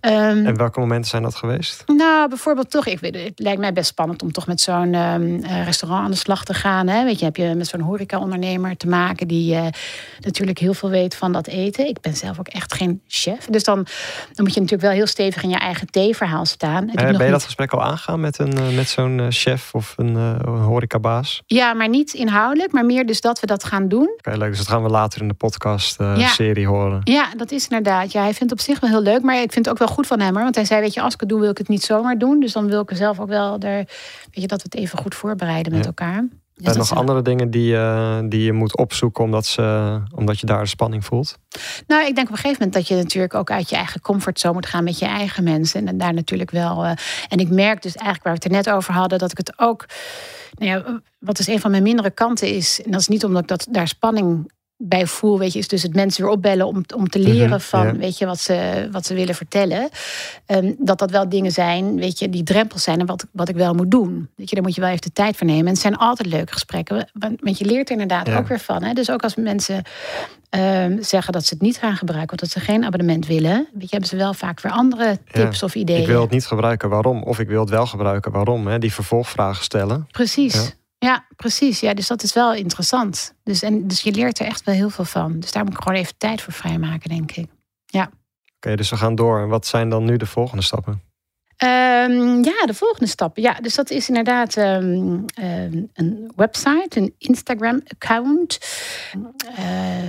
Um, 0.00 0.46
en 0.46 0.56
welke 0.56 0.80
momenten 0.80 1.10
zijn 1.10 1.22
dat 1.22 1.34
geweest? 1.34 1.84
Nou, 1.86 2.28
bijvoorbeeld 2.28 2.70
toch, 2.70 2.86
ik 2.86 3.00
weet, 3.00 3.14
het 3.14 3.38
lijkt 3.38 3.60
mij 3.60 3.72
best 3.72 3.88
spannend 3.88 4.22
om 4.22 4.32
toch 4.32 4.46
met 4.46 4.60
zo'n 4.60 4.94
um, 4.94 5.44
restaurant 5.44 6.04
aan 6.04 6.10
de 6.10 6.16
slag 6.16 6.44
te 6.44 6.54
gaan. 6.54 6.88
Hè? 6.88 7.04
Weet 7.04 7.18
je, 7.18 7.24
heb 7.24 7.36
je 7.36 7.54
met 7.54 7.66
zo'n 7.66 7.80
horeca-ondernemer 7.80 8.76
te 8.76 8.88
maken 8.88 9.28
die 9.28 9.54
uh, 9.54 9.66
natuurlijk 10.20 10.58
heel 10.58 10.74
veel 10.74 10.90
weet 10.90 11.14
van 11.14 11.32
dat 11.32 11.46
eten. 11.46 11.88
Ik 11.88 12.00
ben 12.00 12.16
zelf 12.16 12.38
ook 12.38 12.48
echt 12.48 12.74
geen 12.74 13.00
chef. 13.08 13.44
Dus 13.44 13.64
dan, 13.64 13.74
dan 14.32 14.44
moet 14.44 14.54
je 14.54 14.60
natuurlijk 14.60 14.88
wel 14.88 14.90
heel 14.90 15.06
stevig 15.06 15.42
in 15.42 15.48
je 15.48 15.58
eigen 15.58 15.86
theeverhaal 15.86 16.46
staan. 16.46 16.90
ben 16.94 17.24
je 17.24 17.30
dat 17.30 17.44
gesprek 17.44 17.72
al 17.72 17.82
aangaan 17.82 18.20
met, 18.20 18.38
een, 18.38 18.74
met 18.74 18.88
zo'n 18.88 19.26
chef 19.30 19.74
of 19.74 19.94
een, 19.96 20.14
een 20.14 20.60
horecabaas? 20.60 21.42
Ja, 21.46 21.74
maar 21.74 21.88
niet 21.88 22.14
inhoudelijk, 22.14 22.72
maar 22.72 22.84
meer 22.84 23.06
dus 23.06 23.20
dat 23.20 23.40
we 23.40 23.46
dat 23.46 23.64
gaan 23.64 23.88
doen. 23.88 24.10
Oké, 24.18 24.36
leuk. 24.36 24.48
Dus 24.48 24.58
dat 24.58 24.68
gaan 24.68 24.82
we 24.82 24.88
later 24.88 25.20
in 25.20 25.28
de 25.28 25.34
podcast-serie 25.34 26.62
ja. 26.62 26.68
horen. 26.68 27.00
Ja, 27.04 27.28
dat 27.36 27.50
is 27.50 27.68
inderdaad. 27.68 28.12
Ja, 28.12 28.22
hij 28.22 28.34
vindt 28.34 28.52
op 28.52 28.60
zich 28.60 28.80
wel 28.80 28.90
heel 28.90 29.02
leuk, 29.02 29.22
maar 29.22 29.34
ik 29.34 29.52
vind 29.52 29.64
het 29.64 29.68
ook 29.68 29.78
wel 29.78 29.87
goed 29.88 30.06
van 30.06 30.20
hem. 30.20 30.34
Hoor. 30.34 30.42
Want 30.42 30.54
hij 30.54 30.64
zei, 30.64 30.80
weet 30.80 30.94
je, 30.94 31.00
als 31.00 31.14
ik 31.14 31.20
het 31.20 31.28
doe, 31.28 31.40
wil 31.40 31.50
ik 31.50 31.58
het 31.58 31.68
niet 31.68 31.82
zomaar 31.82 32.18
doen. 32.18 32.40
Dus 32.40 32.52
dan 32.52 32.66
wil 32.66 32.80
ik 32.80 32.90
er 32.90 32.96
zelf 32.96 33.20
ook 33.20 33.28
wel, 33.28 33.58
er, 33.58 33.76
weet 33.76 33.86
je, 34.30 34.46
dat 34.46 34.62
we 34.62 34.68
het 34.70 34.80
even 34.80 34.98
goed 34.98 35.14
voorbereiden 35.14 35.72
met 35.72 35.86
elkaar. 35.86 36.24
Dus 36.58 36.66
zijn 36.66 36.78
er 36.78 36.88
nog 36.88 36.98
andere 36.98 37.22
dingen 37.22 37.50
die, 37.50 37.72
uh, 37.72 38.18
die 38.24 38.42
je 38.42 38.52
moet 38.52 38.76
opzoeken 38.76 39.24
omdat, 39.24 39.46
ze, 39.46 40.00
omdat 40.14 40.40
je 40.40 40.46
daar 40.46 40.62
de 40.62 40.68
spanning 40.68 41.04
voelt? 41.04 41.38
Nou, 41.86 42.06
ik 42.06 42.14
denk 42.14 42.26
op 42.26 42.32
een 42.32 42.38
gegeven 42.38 42.56
moment 42.58 42.72
dat 42.72 42.88
je 42.88 43.02
natuurlijk 43.02 43.34
ook 43.34 43.50
uit 43.50 43.68
je 43.68 43.76
eigen 43.76 44.00
comfortzone 44.00 44.54
moet 44.54 44.66
gaan 44.66 44.84
met 44.84 44.98
je 44.98 45.06
eigen 45.06 45.44
mensen. 45.44 45.88
En 45.88 45.98
daar 45.98 46.14
natuurlijk 46.14 46.50
wel. 46.50 46.84
Uh, 46.84 46.90
en 47.28 47.38
ik 47.38 47.50
merk 47.50 47.82
dus 47.82 47.94
eigenlijk 47.94 48.24
waar 48.24 48.32
we 48.32 48.38
het 48.42 48.52
er 48.52 48.64
net 48.64 48.76
over 48.76 48.94
hadden, 48.94 49.18
dat 49.18 49.30
ik 49.30 49.38
het 49.38 49.52
ook. 49.56 49.86
Nou 50.54 50.70
ja, 50.70 51.00
wat 51.18 51.36
dus 51.36 51.46
een 51.46 51.60
van 51.60 51.70
mijn 51.70 51.82
mindere 51.82 52.10
kanten 52.10 52.48
is. 52.48 52.82
En 52.84 52.90
dat 52.90 53.00
is 53.00 53.08
niet 53.08 53.24
omdat 53.24 53.42
ik 53.42 53.48
dat, 53.48 53.66
daar 53.70 53.88
spanning 53.88 54.50
bij 54.80 55.06
voel, 55.06 55.38
weet 55.38 55.52
je, 55.52 55.58
is 55.58 55.68
dus 55.68 55.82
het 55.82 55.94
mensen 55.94 56.22
weer 56.22 56.32
opbellen 56.32 56.66
om, 56.66 56.84
om 56.96 57.08
te 57.08 57.18
leren 57.18 57.48
mhm, 57.48 57.58
van, 57.58 57.98
weet 57.98 58.18
je, 58.18 58.26
wat 58.26 58.40
ze, 58.40 58.88
wat 58.92 59.06
ze 59.06 59.14
willen 59.14 59.34
vertellen. 59.34 59.88
Um, 60.46 60.76
dat 60.78 60.98
dat 60.98 61.10
wel 61.10 61.28
dingen 61.28 61.52
zijn, 61.52 61.96
weet 61.96 62.18
je, 62.18 62.28
die 62.28 62.42
drempels 62.42 62.82
zijn 62.82 63.00
en 63.00 63.06
wat, 63.06 63.26
wat 63.32 63.48
ik 63.48 63.56
wel 63.56 63.74
moet 63.74 63.90
doen. 63.90 64.28
Weet 64.36 64.48
je, 64.48 64.54
daar 64.54 64.64
moet 64.64 64.74
je 64.74 64.80
wel 64.80 64.90
even 64.90 65.02
de 65.02 65.12
tijd 65.12 65.36
voor 65.36 65.46
nemen. 65.46 65.66
En 65.66 65.72
het 65.72 65.80
zijn 65.80 65.96
altijd 65.96 66.28
leuke 66.28 66.52
gesprekken, 66.52 67.10
want 67.40 67.58
je 67.58 67.64
leert 67.64 67.86
er 67.90 67.92
inderdaad 68.00 68.30
ook 68.30 68.48
weer 68.48 68.60
van. 68.60 68.82
Hè? 68.82 68.92
Dus 68.92 69.10
ook 69.10 69.22
als 69.22 69.34
mensen 69.34 69.82
um, 70.50 71.02
zeggen 71.02 71.32
dat 71.32 71.44
ze 71.44 71.54
het 71.54 71.62
niet 71.62 71.78
gaan 71.78 71.96
gebruiken, 71.96 72.32
of 72.32 72.40
dat 72.40 72.50
ze 72.50 72.60
geen 72.60 72.84
abonnement 72.84 73.26
willen, 73.26 73.68
weet 73.72 73.82
je, 73.82 73.88
hebben 73.88 74.08
ze 74.08 74.16
wel 74.16 74.34
vaak 74.34 74.60
weer 74.60 74.72
andere 74.72 75.18
tips 75.32 75.62
of 75.62 75.74
ideeën. 75.74 76.00
Ik 76.00 76.06
wil 76.06 76.20
het 76.20 76.30
niet 76.30 76.46
gebruiken, 76.46 76.88
waarom? 76.88 77.22
Of 77.22 77.38
ik 77.38 77.48
wil 77.48 77.60
het 77.60 77.70
wel 77.70 77.86
gebruiken, 77.86 78.32
waarom? 78.32 78.66
Hè? 78.66 78.78
Die 78.78 78.92
vervolgvragen 78.92 79.64
stellen. 79.64 80.06
Precies. 80.10 80.76
Ja, 80.98 81.26
precies. 81.36 81.80
Ja, 81.80 81.94
dus 81.94 82.06
dat 82.06 82.22
is 82.22 82.32
wel 82.32 82.54
interessant. 82.54 83.34
Dus, 83.44 83.62
en, 83.62 83.88
dus 83.88 84.00
je 84.00 84.12
leert 84.12 84.38
er 84.38 84.46
echt 84.46 84.64
wel 84.64 84.74
heel 84.74 84.90
veel 84.90 85.04
van. 85.04 85.40
Dus 85.40 85.52
daar 85.52 85.64
moet 85.64 85.72
ik 85.72 85.82
gewoon 85.82 85.98
even 85.98 86.16
tijd 86.18 86.42
voor 86.42 86.52
vrijmaken, 86.52 87.08
denk 87.08 87.32
ik. 87.32 87.46
Ja. 87.86 88.10
Oké, 88.56 88.76
dus 88.76 88.90
we 88.90 88.96
gaan 88.96 89.14
door. 89.14 89.48
Wat 89.48 89.66
zijn 89.66 89.88
dan 89.88 90.04
nu 90.04 90.16
de 90.16 90.26
volgende 90.26 90.62
stappen? 90.62 91.02
Um, 91.64 92.44
ja, 92.44 92.66
de 92.66 92.74
volgende 92.74 93.06
stappen. 93.06 93.42
Ja, 93.42 93.52
dus 93.52 93.74
dat 93.74 93.90
is 93.90 94.08
inderdaad 94.08 94.56
um, 94.56 95.24
um, 95.42 95.90
een 95.94 96.32
website, 96.36 96.88
een 96.90 97.14
Instagram-account. 97.18 98.58
Uh, 99.14 99.22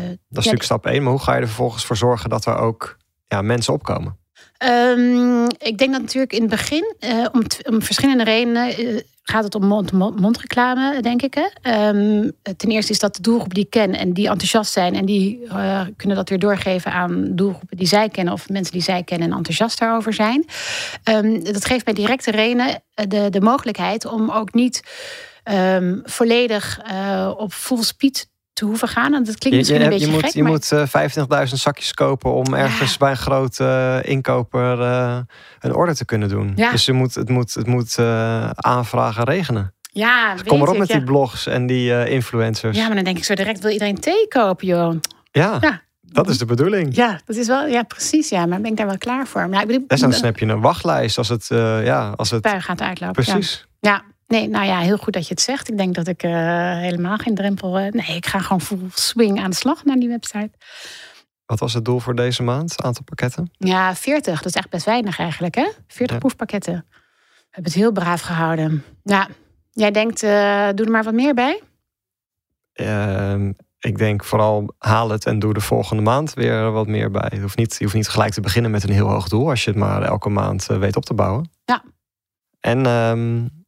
dat 0.08 0.18
is 0.18 0.18
natuurlijk 0.30 0.64
stap 0.64 0.86
1, 0.86 1.04
maar 1.04 1.12
hoe 1.12 1.22
ga 1.22 1.36
je 1.36 1.42
er 1.42 1.48
vervolgens 1.48 1.86
voor 1.86 1.98
zorgen 1.98 2.30
dat 2.30 2.46
er 2.46 2.58
ook 2.58 2.98
ja, 3.28 3.42
mensen 3.42 3.74
opkomen? 3.74 4.18
ik 5.58 5.78
denk 5.78 5.92
dat 5.92 6.02
natuurlijk 6.02 6.34
in 6.34 6.42
het 6.42 6.50
begin, 6.50 6.96
uh, 7.00 7.26
om, 7.32 7.42
om 7.70 7.82
verschillende 7.82 8.24
redenen, 8.24 8.82
uh, 8.82 9.00
gaat 9.30 9.44
het 9.44 9.56
om 9.56 9.66
mond-to-mond 9.66 10.38
reclame, 10.38 11.02
denk 11.02 11.22
ik. 11.22 11.34
Hè? 11.34 11.88
Um, 11.88 12.32
ten 12.58 12.70
eerste 12.70 12.92
is 12.92 13.00
dat 13.00 13.16
de 13.16 13.22
doelgroep 13.22 13.54
die 13.54 13.64
ik 13.64 13.70
ken 13.70 13.96
en 13.96 14.14
die 14.14 14.28
enthousiast 14.28 14.72
zijn 14.72 14.96
en 14.96 15.06
die 15.06 15.40
uh, 15.44 15.82
kunnen 15.96 16.16
dat 16.18 16.30
weer 16.30 16.40
doorgeven 16.40 16.92
aan 16.92 17.36
doelgroepen 17.36 17.78
die 17.78 17.88
zij 17.88 18.10
kennen 18.10 18.34
of 18.34 18.50
mensen 18.50 18.74
die 18.74 18.82
zij 18.82 19.04
kennen 19.04 19.32
en 19.32 19.38
enthousiast 19.38 19.80
daarover 19.80 20.14
zijn. 20.14 20.46
Um, 21.04 21.44
dat 21.44 21.66
geeft 21.66 21.86
mij 21.86 21.94
directe 21.94 22.32
reden 22.32 22.84
de, 22.94 23.30
de 23.30 23.42
mogelijkheid 23.42 24.06
om 24.06 24.32
ook 24.32 24.54
niet 24.54 24.84
um, 25.44 26.02
volledig 26.04 26.80
uh, 26.92 27.34
op 27.38 27.54
full 27.54 27.84
speed 27.84 28.30
te 28.60 28.66
hoeven 28.66 28.88
gaan. 28.88 29.14
En 29.14 29.24
dat 29.24 29.38
klinkt 29.38 29.58
misschien 29.58 29.82
een 29.82 29.90
beetje 29.90 30.06
je 30.06 30.12
moet, 30.12 30.24
gek. 30.24 30.34
Je 30.34 30.44
moet 30.44 30.72
uh, 30.72 31.48
25.000 31.48 31.54
zakjes 31.54 31.94
kopen 31.94 32.34
om 32.34 32.54
ergens 32.54 32.98
bij 32.98 33.10
een 33.10 33.18
grote 33.18 33.64
uh, 34.04 34.12
inkoper 34.12 34.80
uh, 34.80 35.20
een 35.60 35.76
order 35.76 35.96
te 35.96 36.06
kunnen 36.06 36.30
doen. 36.30 36.54
Ja. 36.56 36.72
Dus 36.72 36.86
je 36.86 36.94
moet, 36.94 37.16
het 37.16 37.30
moet, 37.30 37.54
het 37.54 37.68
moet 37.68 37.98
aanvragen 38.56 39.24
regenen. 39.24 39.74
Ja, 39.92 40.34
dus 40.34 40.44
kom 40.44 40.62
erop 40.62 40.78
met 40.78 40.88
die 40.88 41.04
blogs 41.04 41.48
en 41.48 41.66
die 41.66 42.10
influencers. 42.10 42.78
Ja, 42.78 42.86
maar 42.86 42.96
dan 42.96 43.04
denk 43.04 43.18
ik 43.18 43.24
zo 43.24 43.34
direct 43.34 43.60
wil 43.60 43.72
iedereen 43.72 44.00
thee 44.00 44.28
kopen, 44.28 44.68
joh. 44.68 44.96
Ja. 45.32 45.58
ja. 45.62 45.82
Dat 46.02 46.30
is 46.30 46.38
de 46.38 46.46
bedoeling. 46.46 46.96
Ja, 46.96 47.20
dat 47.26 47.36
is 47.36 47.48
wel, 47.48 47.68
ja, 47.68 47.84
precies. 47.84 48.30
Ja, 48.30 48.46
maar 48.46 48.62
ben 48.62 48.72
ik 48.72 48.78
daar 48.78 48.88
wel 48.88 48.98
klaar 48.98 49.28
voor? 49.28 49.50
Maar 49.50 49.62
ik 49.62 49.68
bedoel, 49.68 49.88
Desnoods 49.88 50.22
heb 50.22 50.40
je 50.40 50.46
een 50.46 50.62
wachtlijst 50.62 51.18
als 51.18 51.30
het, 51.30 51.48
ja, 51.84 52.14
als 52.16 52.32
het. 52.32 52.48
Gaat 52.58 52.82
uitlopen. 52.82 53.24
Precies. 53.24 53.68
Ja. 53.80 53.92
ja. 53.92 54.04
Nee, 54.30 54.48
nou 54.48 54.66
ja, 54.66 54.80
heel 54.80 54.98
goed 54.98 55.14
dat 55.14 55.28
je 55.28 55.34
het 55.34 55.42
zegt. 55.42 55.70
Ik 55.70 55.78
denk 55.78 55.96
dat 55.96 56.08
ik 56.08 56.24
uh, 56.24 56.32
helemaal 56.78 57.18
geen 57.18 57.36
drempel. 57.36 57.80
Uh, 57.80 57.92
nee, 57.92 58.16
ik 58.16 58.26
ga 58.26 58.40
gewoon 58.40 58.62
full 58.62 58.88
swing 58.94 59.40
aan 59.40 59.50
de 59.50 59.56
slag 59.56 59.84
naar 59.84 59.96
die 59.96 60.08
website. 60.08 60.52
Wat 61.46 61.60
was 61.60 61.74
het 61.74 61.86
doel 61.86 62.00
voor 62.00 62.16
deze 62.16 62.44
maand? 62.44 62.82
Aantal 62.82 63.04
pakketten? 63.04 63.52
Ja, 63.58 63.96
40. 63.96 64.36
Dat 64.36 64.46
is 64.46 64.54
echt 64.54 64.70
best 64.70 64.86
weinig 64.86 65.20
eigenlijk, 65.20 65.56
hè? 65.56 65.70
40 65.88 66.16
ja. 66.16 66.18
proefpakketten. 66.18 66.74
We 66.74 67.48
hebben 67.50 67.72
het 67.72 67.82
heel 67.82 67.92
braaf 67.92 68.22
gehouden. 68.22 68.84
Ja, 69.04 69.28
jij 69.72 69.92
denkt, 69.92 70.24
uh, 70.24 70.70
doe 70.76 70.86
er 70.86 70.92
maar 70.92 71.04
wat 71.04 71.14
meer 71.14 71.34
bij? 71.34 71.62
Ehm, 72.74 73.52
ik 73.80 73.98
denk 73.98 74.24
vooral 74.24 74.74
haal 74.78 75.10
het 75.10 75.26
en 75.26 75.40
doe 75.40 75.54
de 75.54 75.62
volgende 75.62 76.04
maand 76.04 76.34
weer 76.34 76.72
wat 76.72 76.88
meer 76.88 77.12
bij. 77.12 77.30
Je 77.34 77.42
hoeft 77.42 77.58
niet, 77.58 77.76
je 77.78 77.84
hoeft 77.84 77.96
niet 77.96 78.08
gelijk 78.08 78.34
te 78.34 78.42
beginnen 78.42 78.72
met 78.72 78.84
een 78.84 78.94
heel 78.94 79.10
hoog 79.10 79.28
doel 79.28 79.50
als 79.50 79.64
je 79.64 79.70
het 79.70 79.80
maar 79.80 80.02
elke 80.02 80.30
maand 80.30 80.66
weet 80.66 80.96
op 80.96 81.06
te 81.06 81.14
bouwen. 81.14 81.50
Ja. 81.66 81.84
En 82.60 82.86
um, 82.86 83.59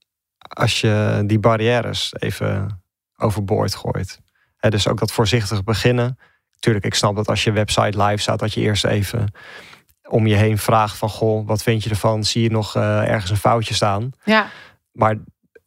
als 0.54 0.82
je 0.82 1.24
die 1.26 1.40
barrières 1.40 2.14
even 2.20 2.82
overboord 3.18 3.76
gooit. 3.76 4.20
dus 4.60 4.88
ook 4.88 5.00
dat 5.00 5.12
voorzichtig 5.12 5.64
beginnen. 5.64 6.18
Tuurlijk, 6.60 6.86
ik 6.86 6.94
snap 6.94 7.16
dat 7.16 7.28
als 7.28 7.44
je 7.44 7.52
website 7.52 8.04
live 8.04 8.22
staat, 8.22 8.40
dat 8.40 8.54
je 8.54 8.62
eerst 8.62 8.86
even 8.86 9.34
om 10.08 10.28
je 10.28 10.36
heen 10.36 10.58
vraagt 10.58 10.98
van 10.98 11.10
goh, 11.10 11.48
wat 11.48 11.64
vind 11.64 11.84
je 11.84 11.90
ervan? 11.90 12.24
Zie 12.24 12.42
je 12.42 12.52
nog 12.52 12.76
uh, 12.76 13.08
ergens 13.10 13.32
een 13.32 13.38
foutje 13.38 13.74
staan? 13.74 14.12
Ja. 14.24 14.48
Maar 14.92 15.18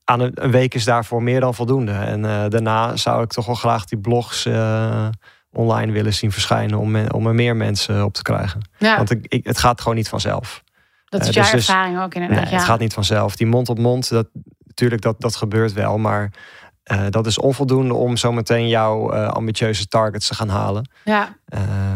aan 0.05 0.21
een, 0.21 0.31
een, 0.35 0.51
week 0.51 0.75
is 0.75 0.85
daarvoor 0.85 1.23
meer 1.23 1.41
dan 1.41 1.55
voldoende. 1.55 1.93
En 1.93 2.25
uh, 2.25 2.45
daarna 2.49 2.97
zou 2.97 3.23
ik 3.23 3.33
toch 3.33 3.47
wel 3.47 3.55
graag 3.55 3.85
die 3.85 3.99
blogs 3.99 4.47
uh, 4.47 5.09
online 5.53 5.93
willen 5.93 6.15
zien 6.15 6.33
verschijnen 6.33 6.79
om, 6.79 7.09
om 7.09 7.27
er 7.27 7.35
meer 7.35 7.57
mensen 7.57 8.05
op 8.05 8.15
te 8.15 8.23
krijgen. 8.23 8.61
Ja. 8.79 8.97
Want 8.97 9.11
ik, 9.11 9.27
ik, 9.29 9.47
het 9.47 9.59
gaat 9.59 9.81
gewoon 9.81 9.97
niet 9.97 10.09
vanzelf. 10.09 10.63
Dat 11.05 11.21
is 11.21 11.29
uh, 11.29 11.35
jouw 11.35 11.53
dus, 11.53 11.69
ervaring 11.69 12.01
ook 12.01 12.15
inderdaad. 12.15 12.41
Nee, 12.41 12.51
ja. 12.51 12.57
Het 12.57 12.67
gaat 12.67 12.79
niet 12.79 12.95
vanzelf. 12.95 13.37
Die 13.37 13.47
mond 13.47 13.69
op 13.69 13.79
mond, 13.79 14.09
dat, 14.09 14.29
natuurlijk, 14.75 15.03
dat, 15.03 15.21
dat 15.21 15.37
gebeurt 15.37 15.73
wel. 15.73 15.99
Maar 15.99 16.33
uh, 16.93 17.07
dat 17.11 17.27
is 17.27 17.39
onvoldoende 17.39 17.95
om 17.95 18.17
zometeen 18.17 18.69
jouw 18.69 19.15
uh, 19.15 19.29
ambitieuze 19.29 19.87
targets 19.87 20.27
te 20.27 20.35
gaan 20.35 20.49
halen. 20.49 20.91
Ja. 21.05 21.37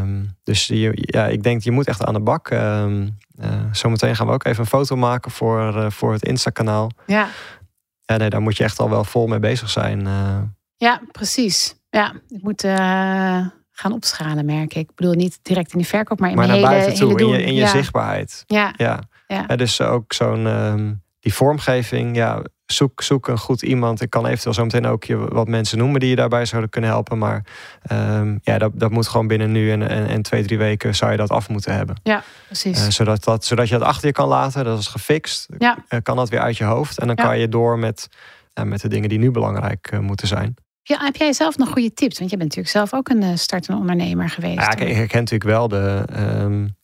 Um, 0.00 0.36
dus 0.42 0.66
je, 0.66 0.90
ja, 0.94 1.26
ik 1.26 1.42
denk, 1.42 1.62
je 1.62 1.70
moet 1.70 1.86
echt 1.86 2.04
aan 2.04 2.14
de 2.14 2.20
bak. 2.20 2.50
Um, 2.50 3.16
Uh, 3.42 3.46
zometeen 3.72 4.16
gaan 4.16 4.26
we 4.26 4.32
ook 4.32 4.44
even 4.44 4.60
een 4.60 4.66
foto 4.66 4.96
maken 4.96 5.30
voor, 5.30 5.92
voor 5.92 6.12
het 6.12 6.24
Insta-kanaal. 6.24 6.90
Ja. 7.06 7.28
Ja, 8.04 8.16
nee, 8.16 8.30
daar 8.30 8.40
moet 8.40 8.56
je 8.56 8.64
echt 8.64 8.78
al 8.78 8.90
wel 8.90 9.04
vol 9.04 9.26
mee 9.26 9.38
bezig 9.38 9.70
zijn. 9.70 10.08
Ja, 10.76 11.00
precies. 11.12 11.74
Ja, 11.90 12.12
ik 12.28 12.42
moet 12.42 12.60
gaan 13.70 13.92
opschalen, 13.92 14.44
merk 14.44 14.74
ik. 14.74 14.88
Ik 14.88 14.94
bedoel, 14.94 15.12
niet 15.12 15.38
direct 15.42 15.72
in 15.72 15.78
de 15.78 15.84
verkoop, 15.84 16.20
maar 16.20 16.30
in 16.30 16.36
maar 16.36 16.46
mijn 16.46 16.60
naar 16.60 16.70
hele, 16.70 16.82
buiten 16.82 17.06
toe, 17.06 17.20
hele 17.20 17.32
in 17.32 17.40
je, 17.40 17.46
in 17.46 17.54
je 17.54 17.60
ja. 17.60 17.68
zichtbaarheid. 17.68 18.44
Ja. 18.46 18.74
Ja. 18.76 19.00
Ja. 19.26 19.44
Ja, 19.48 19.56
dus 19.56 19.80
ook 19.80 20.12
zo'n 20.12 20.46
um, 20.46 21.02
die 21.20 21.34
vormgeving. 21.34 22.16
Ja, 22.16 22.42
zoek, 22.72 23.02
zoek 23.02 23.28
een 23.28 23.38
goed 23.38 23.62
iemand. 23.62 24.00
Ik 24.00 24.10
kan 24.10 24.26
eventueel 24.26 24.54
zo 24.54 24.62
meteen 24.62 24.86
ook 24.86 25.04
je 25.04 25.16
wat 25.16 25.48
mensen 25.48 25.78
noemen 25.78 26.00
die 26.00 26.08
je 26.08 26.16
daarbij 26.16 26.44
zouden 26.44 26.70
kunnen 26.70 26.90
helpen. 26.90 27.18
Maar 27.18 27.44
um, 27.92 28.40
ja, 28.42 28.58
dat, 28.58 28.72
dat 28.74 28.90
moet 28.90 29.08
gewoon 29.08 29.26
binnen 29.26 29.52
nu 29.52 29.70
en, 29.70 29.88
en, 29.88 30.06
en, 30.06 30.22
twee, 30.22 30.42
drie 30.42 30.58
weken 30.58 30.94
zou 30.94 31.10
je 31.10 31.16
dat 31.16 31.30
af 31.30 31.48
moeten 31.48 31.74
hebben. 31.74 32.00
Ja, 32.02 32.22
precies. 32.46 32.84
Uh, 32.84 32.90
zodat, 32.90 33.24
dat, 33.24 33.44
zodat 33.44 33.68
je 33.68 33.78
dat 33.78 33.88
achter 33.88 34.06
je 34.06 34.12
kan 34.12 34.28
laten. 34.28 34.64
Dat 34.64 34.78
is 34.78 34.86
gefixt. 34.86 35.48
Ja. 35.58 35.78
Uh, 35.88 35.98
kan 36.02 36.16
dat 36.16 36.28
weer 36.28 36.40
uit 36.40 36.56
je 36.56 36.64
hoofd. 36.64 36.98
En 36.98 37.06
dan 37.06 37.16
Ja. 37.16 37.24
kan 37.24 37.38
je 37.38 37.48
door 37.48 37.78
met, 37.78 38.08
uh, 38.54 38.64
met 38.64 38.80
de 38.80 38.88
dingen 38.88 39.08
die 39.08 39.18
nu 39.18 39.30
belangrijk 39.30 40.00
moeten 40.00 40.26
zijn. 40.26 40.54
Ja, 40.82 41.04
heb 41.04 41.16
jij 41.16 41.32
zelf 41.32 41.56
nog 41.56 41.68
goede 41.68 41.94
tips? 41.94 42.18
Want 42.18 42.30
je 42.30 42.36
bent 42.36 42.48
natuurlijk 42.48 42.76
zelf 42.76 43.00
ook 43.00 43.08
een 43.08 43.38
startende 43.38 43.80
ondernemer 43.80 44.30
geweest. 44.30 44.58
Ja, 44.58 44.70
ik, 44.70 44.80
ik 44.80 44.94
herken 44.94 45.18
natuurlijk 45.18 45.50
wel 45.50 45.68
de, 45.68 46.04
um, 46.40 46.76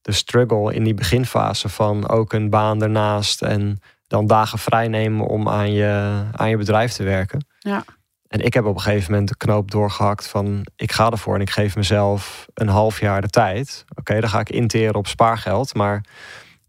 de 0.00 0.12
struggle 0.12 0.74
in 0.74 0.84
die 0.84 0.94
beginfase 0.94 1.68
van 1.68 2.08
ook 2.08 2.32
een 2.32 2.50
baan 2.50 2.82
ernaast 2.82 3.42
en 3.42 3.80
dan 4.14 4.26
dagen 4.26 4.58
vrij 4.58 4.88
nemen 4.88 5.26
om 5.26 5.48
aan 5.48 5.72
je, 5.72 6.22
aan 6.32 6.48
je 6.48 6.56
bedrijf 6.56 6.92
te 6.92 7.02
werken. 7.02 7.46
Ja. 7.58 7.84
En 8.28 8.40
ik 8.40 8.54
heb 8.54 8.64
op 8.64 8.74
een 8.74 8.80
gegeven 8.80 9.10
moment 9.10 9.28
de 9.28 9.36
knoop 9.36 9.70
doorgehakt 9.70 10.26
van 10.26 10.66
ik 10.76 10.92
ga 10.92 11.10
ervoor 11.10 11.34
en 11.34 11.40
ik 11.40 11.50
geef 11.50 11.76
mezelf 11.76 12.46
een 12.54 12.68
half 12.68 13.00
jaar 13.00 13.20
de 13.20 13.28
tijd. 13.28 13.84
Oké, 13.88 14.00
okay, 14.00 14.20
dan 14.20 14.30
ga 14.30 14.40
ik 14.40 14.50
interen 14.50 14.94
op 14.94 15.06
spaargeld, 15.06 15.74
maar 15.74 16.04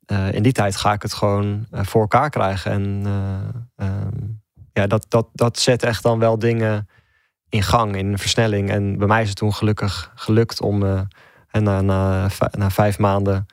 uh, 0.07 0.31
in 0.31 0.43
die 0.43 0.51
tijd 0.51 0.75
ga 0.75 0.93
ik 0.93 1.01
het 1.01 1.13
gewoon 1.13 1.65
uh, 1.71 1.79
voor 1.83 2.01
elkaar 2.01 2.29
krijgen. 2.29 2.71
En 2.71 3.03
uh, 3.77 3.87
um, 3.87 4.41
ja, 4.73 4.87
dat, 4.87 5.05
dat, 5.09 5.27
dat 5.33 5.59
zet 5.59 5.83
echt 5.83 6.03
dan 6.03 6.19
wel 6.19 6.39
dingen 6.39 6.89
in 7.49 7.63
gang, 7.63 7.95
in 7.95 8.17
versnelling. 8.17 8.69
En 8.69 8.97
bij 8.97 9.07
mij 9.07 9.21
is 9.21 9.29
het 9.29 9.37
toen 9.37 9.53
gelukkig 9.53 10.11
gelukt 10.15 10.61
om 10.61 10.79
na, 11.51 11.81
na, 11.81 12.27
na 12.51 12.69
vijf 12.69 12.99
maanden 12.99 13.45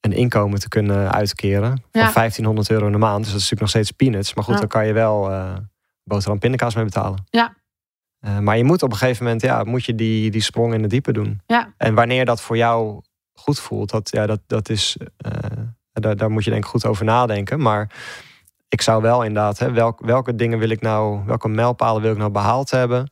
een 0.00 0.12
inkomen 0.12 0.58
te 0.60 0.68
kunnen 0.68 1.12
uitkeren. 1.12 1.68
Van 1.68 2.00
Ja. 2.02 2.12
1500 2.12 2.70
euro 2.70 2.86
in 2.86 2.92
de 2.92 2.98
maand. 2.98 3.22
Dus 3.24 3.32
dat 3.32 3.40
is 3.40 3.50
natuurlijk 3.50 3.60
nog 3.60 3.68
steeds 3.70 3.90
peanuts. 3.90 4.34
Maar 4.34 4.44
goed, 4.44 4.54
Ja. 4.54 4.60
dan 4.60 4.68
kan 4.68 4.86
je 4.86 4.92
wel 4.92 5.30
uh, 5.30 5.54
boterham 6.04 6.38
pindakaas 6.38 6.74
mee 6.74 6.84
betalen. 6.84 7.24
Ja. 7.30 7.56
Uh, 8.20 8.38
maar 8.38 8.56
je 8.56 8.64
moet 8.64 8.82
op 8.82 8.90
een 8.90 8.96
gegeven 8.96 9.24
moment, 9.24 9.42
ja, 9.42 9.64
moet 9.64 9.84
je 9.84 9.94
die, 9.94 10.30
die 10.30 10.40
sprong 10.40 10.74
in 10.74 10.82
de 10.82 10.88
diepe 10.88 11.12
doen. 11.12 11.40
Ja. 11.46 11.72
En 11.76 11.94
wanneer 11.94 12.24
dat 12.24 12.40
voor 12.40 12.56
jou 12.56 13.00
goed 13.34 13.60
voelt, 13.60 13.90
dat, 13.90 14.10
ja, 14.10 14.26
dat, 14.26 14.40
dat 14.46 14.68
is, 14.68 14.96
uh, 15.26 15.32
daar, 15.92 16.16
daar 16.16 16.30
moet 16.30 16.44
je 16.44 16.50
denk 16.50 16.64
ik 16.64 16.70
goed 16.70 16.86
over 16.86 17.04
nadenken. 17.04 17.60
Maar 17.60 17.90
ik 18.68 18.82
zou 18.82 19.02
wel 19.02 19.22
inderdaad, 19.24 19.58
hè, 19.58 19.72
welk, 19.72 20.00
welke 20.00 20.34
dingen 20.34 20.58
wil 20.58 20.68
ik 20.70 20.80
nou, 20.80 21.24
welke 21.26 21.48
mijlpalen 21.48 22.02
wil 22.02 22.12
ik 22.12 22.18
nou 22.18 22.30
behaald 22.30 22.70
hebben? 22.70 23.10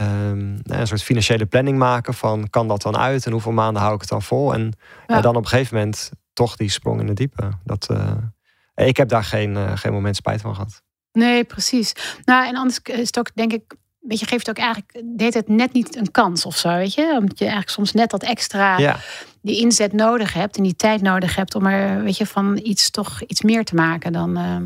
Um, 0.00 0.60
een 0.62 0.86
soort 0.86 1.02
financiële 1.02 1.46
planning 1.46 1.78
maken 1.78 2.14
van 2.14 2.50
kan 2.50 2.68
dat 2.68 2.82
dan 2.82 2.96
uit 2.96 3.26
en 3.26 3.32
hoeveel 3.32 3.52
maanden 3.52 3.82
hou 3.82 3.94
ik 3.94 4.00
het 4.00 4.08
dan 4.08 4.22
vol? 4.22 4.54
En 4.54 4.72
Ja. 5.06 5.14
ja. 5.14 5.20
dan 5.20 5.36
op 5.36 5.42
een 5.42 5.48
gegeven 5.48 5.76
moment 5.76 6.10
toch 6.32 6.56
die 6.56 6.70
sprong 6.70 7.00
in 7.00 7.06
de 7.06 7.12
diepe. 7.12 7.48
Dat, 7.64 7.88
uh, 7.90 8.12
ik 8.74 8.96
heb 8.96 9.08
daar 9.08 9.24
geen, 9.24 9.54
uh, 9.54 9.72
geen 9.74 9.92
moment 9.92 10.16
spijt 10.16 10.40
van 10.40 10.54
gehad. 10.54 10.82
Nee, 11.12 11.44
precies. 11.44 11.92
Nou, 12.24 12.46
en 12.46 12.56
anders 12.56 12.78
is 12.82 13.06
het 13.06 13.18
ook, 13.18 13.30
denk 13.34 13.52
ik, 13.52 13.74
weet 13.98 14.20
je, 14.20 14.26
geeft 14.26 14.46
het 14.46 14.58
ook 14.58 14.64
eigenlijk, 14.64 15.02
deed 15.18 15.34
het 15.34 15.48
net 15.48 15.72
niet 15.72 15.96
een 15.96 16.10
kans 16.10 16.44
of 16.44 16.56
zo, 16.56 16.68
weet 16.68 16.94
je? 16.94 17.16
Omdat 17.18 17.38
je 17.38 17.44
eigenlijk 17.44 17.72
soms 17.72 17.92
net 17.92 18.10
dat 18.10 18.22
extra, 18.22 18.78
Ja, 18.78 18.96
die 19.42 19.60
inzet 19.60 19.92
nodig 19.92 20.32
hebt 20.32 20.56
en 20.56 20.62
die 20.62 20.76
tijd 20.76 21.02
nodig 21.02 21.36
hebt 21.36 21.54
om 21.54 21.66
er, 21.66 22.02
weet 22.02 22.16
je, 22.16 22.26
van 22.26 22.60
iets 22.62 22.90
toch 22.90 23.22
iets 23.22 23.42
meer 23.42 23.64
te 23.64 23.74
maken 23.74 24.12
dan, 24.12 24.38
uh, 24.38 24.56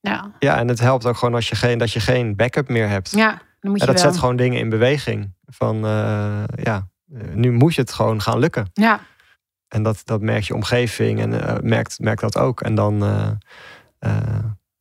ja. 0.00 0.32
ja, 0.38 0.58
en 0.58 0.68
het 0.68 0.80
helpt 0.80 1.06
ook 1.06 1.16
gewoon 1.16 1.34
als 1.34 1.48
je 1.48 1.54
geen, 1.54 1.78
dat 1.78 1.92
je 1.92 2.00
geen 2.00 2.36
backup 2.36 2.68
meer 2.68 2.88
hebt. 2.88 3.10
Ja, 3.10 3.42
dan 3.60 3.70
moet 3.70 3.80
je 3.80 3.86
Ja, 3.86 3.92
dat 3.92 4.02
wel. 4.02 4.10
zet 4.12 4.20
gewoon 4.20 4.36
dingen 4.36 4.58
in 4.58 4.68
beweging. 4.68 5.34
Van 5.46 5.76
uh, 5.84 6.42
ja, 6.62 6.88
nu 7.32 7.52
moet 7.52 7.74
je 7.74 7.80
het 7.80 7.92
gewoon 7.92 8.22
gaan 8.22 8.38
lukken. 8.38 8.70
Ja, 8.72 9.00
En 9.68 9.82
dat, 9.82 10.00
dat 10.04 10.20
merkt 10.20 10.46
je 10.46 10.54
omgeving 10.54 11.20
en 11.20 11.32
uh, 11.32 11.54
merkt, 11.62 11.98
merkt 11.98 12.20
dat 12.20 12.38
ook. 12.38 12.60
En 12.60 12.74
dan 12.74 13.04
uh, 13.04 13.28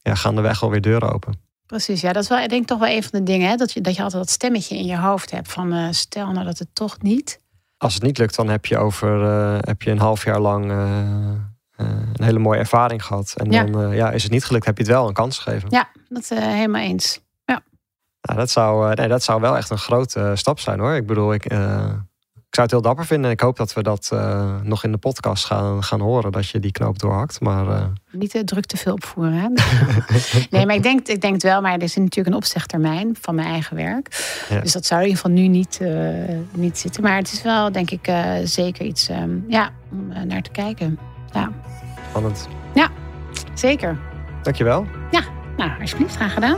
ja, 0.01 0.15
gaan 0.15 0.35
de 0.35 0.41
weg 0.41 0.63
alweer 0.63 0.81
deuren 0.81 1.13
open. 1.13 1.33
precies. 1.65 2.01
Ja, 2.01 2.13
dat 2.13 2.23
is 2.23 2.29
wel, 2.29 2.39
ik 2.39 2.49
denk 2.49 2.67
toch 2.67 2.79
wel 2.79 2.89
een 2.95 3.03
van 3.03 3.19
de 3.19 3.23
dingen, 3.23 3.49
hè? 3.49 3.55
Dat, 3.55 3.71
je, 3.73 3.81
dat 3.81 3.95
je 3.95 4.01
altijd 4.03 4.21
dat 4.23 4.31
stemmetje 4.31 4.77
in 4.77 4.85
je 4.85 4.97
hoofd 4.97 5.31
hebt 5.31 5.51
van, 5.51 5.73
eh, 5.73 5.87
stel 5.91 6.31
nou 6.31 6.45
dat 6.45 6.57
het 6.59 6.69
toch 6.73 7.01
niet. 7.01 7.39
Als 7.77 7.93
het 7.93 8.03
niet 8.03 8.17
lukt, 8.17 8.35
dan 8.35 8.49
heb 8.49 8.65
je 8.65 8.77
over 8.77 9.21
heb 9.67 9.81
je 9.81 9.91
een 9.91 9.99
half 9.99 10.23
jaar 10.23 10.39
lang 10.39 10.71
uh, 10.71 10.99
een 11.77 12.23
hele 12.23 12.39
mooie 12.39 12.59
ervaring 12.59 13.05
gehad. 13.05 13.33
En 13.37 13.51
Ja. 13.51 13.63
dan 13.63 13.95
ja, 13.95 14.11
is 14.11 14.23
het 14.23 14.31
niet 14.31 14.45
gelukt, 14.45 14.65
heb 14.65 14.77
je 14.77 14.83
het 14.83 14.91
wel 14.91 15.07
een 15.07 15.13
kans 15.13 15.37
gegeven. 15.39 15.69
Ja, 15.69 15.89
dat 16.09 16.29
uh, 16.33 16.39
helemaal 16.39 16.81
eens. 16.81 17.19
Nou, 18.27 18.39
dat, 18.39 18.49
zou, 18.49 18.93
nee, 18.95 19.07
dat 19.07 19.23
zou 19.23 19.41
wel 19.41 19.57
echt 19.57 19.69
een 19.69 19.77
grote 19.77 20.31
stap 20.35 20.59
zijn 20.59 20.79
hoor. 20.79 20.93
Ik 20.93 21.05
bedoel, 21.05 21.33
ik, 21.33 21.45
ik 21.45 22.55
zou 22.55 22.67
het 22.67 22.71
heel 22.71 22.81
dapper 22.81 23.05
vinden. 23.05 23.25
En 23.25 23.31
ik 23.31 23.39
hoop 23.39 23.57
dat 23.57 23.73
we 23.73 23.83
dat 23.83 24.11
nog 24.63 24.83
in 24.83 24.91
de 24.91 24.97
podcast 24.97 25.45
gaan, 25.45 25.83
gaan 25.83 25.99
horen. 25.99 26.31
Dat 26.31 26.49
je 26.49 26.59
die 26.59 26.71
knoop 26.71 26.99
doorhakt. 26.99 27.41
Maar 27.41 27.89
Niet 28.11 28.31
te 28.31 28.43
druk 28.43 28.65
te 28.65 28.77
veel 28.77 28.93
opvoeren. 28.93 29.33
Hè? 29.33 29.47
nee, 30.57 30.65
maar 30.65 30.75
ik 30.75 30.83
denk, 30.83 31.07
ik 31.07 31.21
denk 31.21 31.33
het 31.33 31.43
wel. 31.43 31.61
Maar 31.61 31.73
er 31.73 31.83
is 31.83 31.95
natuurlijk 31.95 32.27
een 32.27 32.41
opzegtermijn 32.41 33.15
van 33.21 33.35
mijn 33.35 33.47
eigen 33.47 33.75
werk. 33.75 34.35
Ja. 34.49 34.59
Dus 34.59 34.71
dat 34.71 34.85
zou 34.85 35.01
in 35.01 35.07
ieder 35.07 35.21
geval 35.21 35.37
nu 35.37 35.47
niet, 35.47 35.79
niet 36.51 36.77
zitten. 36.77 37.03
Maar 37.03 37.17
het 37.17 37.31
is 37.31 37.41
wel, 37.41 37.71
denk 37.71 37.91
ik, 37.91 38.11
zeker 38.43 38.85
iets 38.85 39.09
um, 39.09 39.45
ja, 39.47 39.69
om 39.91 40.27
naar 40.27 40.41
te 40.41 40.51
kijken. 40.51 40.99
Ja. 41.33 41.51
spannend. 42.09 42.47
Ja, 42.73 42.89
zeker. 43.53 43.97
Dankjewel. 44.41 44.85
Ja, 45.11 45.21
nou, 45.57 45.81
alsjeblieft, 45.81 46.15
graag 46.15 46.33
gedaan. 46.33 46.57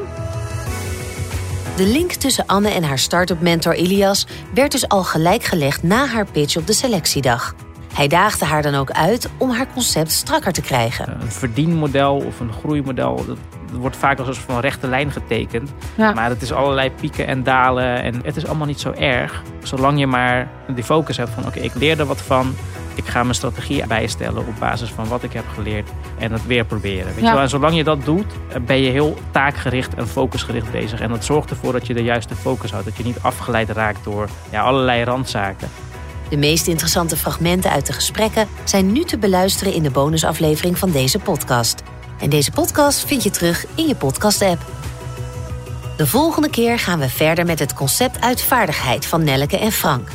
De 1.79 1.87
link 1.87 2.11
tussen 2.11 2.45
Anne 2.45 2.69
en 2.69 2.83
haar 2.83 2.99
start-up 2.99 3.41
mentor 3.41 3.75
Ilias 3.75 4.27
werd 4.53 4.71
dus 4.71 4.87
al 4.87 5.03
gelijk 5.03 5.43
gelegd 5.43 5.83
na 5.83 6.05
haar 6.05 6.25
pitch 6.25 6.57
op 6.57 6.67
de 6.67 6.73
selectiedag. 6.73 7.55
Hij 7.93 8.07
daagde 8.07 8.45
haar 8.45 8.61
dan 8.61 8.75
ook 8.75 8.91
uit 8.91 9.29
om 9.37 9.49
haar 9.49 9.67
concept 9.73 10.11
strakker 10.11 10.51
te 10.51 10.61
krijgen. 10.61 11.21
Een 11.21 11.31
verdienmodel 11.31 12.15
of 12.15 12.39
een 12.39 12.53
groeimodel, 12.53 13.25
dat 13.25 13.37
wordt 13.71 13.95
vaak 13.95 14.19
als 14.19 14.27
een 14.27 14.43
van 14.43 14.55
een 14.55 14.61
rechte 14.61 14.87
lijn 14.87 15.11
getekend. 15.11 15.71
Ja. 15.95 16.13
Maar 16.13 16.29
het 16.29 16.41
is 16.41 16.51
allerlei 16.51 16.91
pieken 16.91 17.27
en 17.27 17.43
dalen 17.43 18.03
en 18.03 18.21
het 18.23 18.35
is 18.35 18.45
allemaal 18.45 18.67
niet 18.67 18.79
zo 18.79 18.91
erg. 18.91 19.43
Zolang 19.63 19.99
je 19.99 20.07
maar 20.07 20.49
die 20.75 20.83
focus 20.83 21.17
hebt 21.17 21.29
van 21.29 21.45
oké, 21.45 21.57
okay, 21.57 21.63
ik 21.63 21.75
leer 21.75 21.99
er 21.99 22.05
wat 22.05 22.21
van. 22.21 22.55
Ik 22.95 23.05
ga 23.07 23.21
mijn 23.23 23.35
strategie 23.35 23.87
bijstellen 23.87 24.47
op 24.47 24.59
basis 24.59 24.89
van 24.89 25.07
wat 25.07 25.23
ik 25.23 25.33
heb 25.33 25.45
geleerd 25.53 25.89
en 26.17 26.31
het 26.31 26.45
weer 26.45 26.65
proberen. 26.65 27.05
Weet 27.05 27.23
Ja. 27.23 27.27
je 27.27 27.33
wel? 27.33 27.41
En 27.43 27.49
zolang 27.49 27.75
je 27.75 27.83
dat 27.83 28.05
doet, 28.05 28.25
ben 28.65 28.81
je 28.81 28.89
heel 28.89 29.17
taakgericht 29.31 29.93
en 29.95 30.07
focusgericht 30.07 30.71
bezig. 30.71 30.99
En 31.01 31.09
dat 31.09 31.25
zorgt 31.25 31.49
ervoor 31.49 31.71
dat 31.73 31.87
je 31.87 31.93
de 31.93 32.03
juiste 32.03 32.35
focus 32.35 32.71
houdt. 32.71 32.85
Dat 32.85 32.97
je 32.97 33.03
niet 33.03 33.17
afgeleid 33.21 33.69
raakt 33.69 34.03
door 34.03 34.27
ja, 34.49 34.61
allerlei 34.61 35.03
randzaken. 35.03 35.69
De 36.29 36.37
meest 36.37 36.67
interessante 36.67 37.17
fragmenten 37.17 37.71
uit 37.71 37.85
de 37.85 37.93
gesprekken 37.93 38.47
zijn 38.63 38.91
nu 38.91 39.03
te 39.03 39.17
beluisteren 39.17 39.73
in 39.73 39.83
de 39.83 39.91
bonusaflevering 39.91 40.77
van 40.77 40.91
deze 40.91 41.19
podcast. 41.19 41.83
En 42.19 42.29
deze 42.29 42.51
podcast 42.51 43.05
vind 43.05 43.23
je 43.23 43.29
terug 43.29 43.65
in 43.75 43.87
je 43.87 43.95
podcast-app. 43.95 44.61
De 45.97 46.07
volgende 46.07 46.49
keer 46.49 46.79
gaan 46.79 46.99
we 46.99 47.09
verder 47.09 47.45
met 47.45 47.59
het 47.59 47.73
concept 47.73 48.21
uitvaardigheid 48.21 49.05
van 49.05 49.23
Nelleke 49.23 49.57
en 49.57 49.71
Frank. 49.71 50.07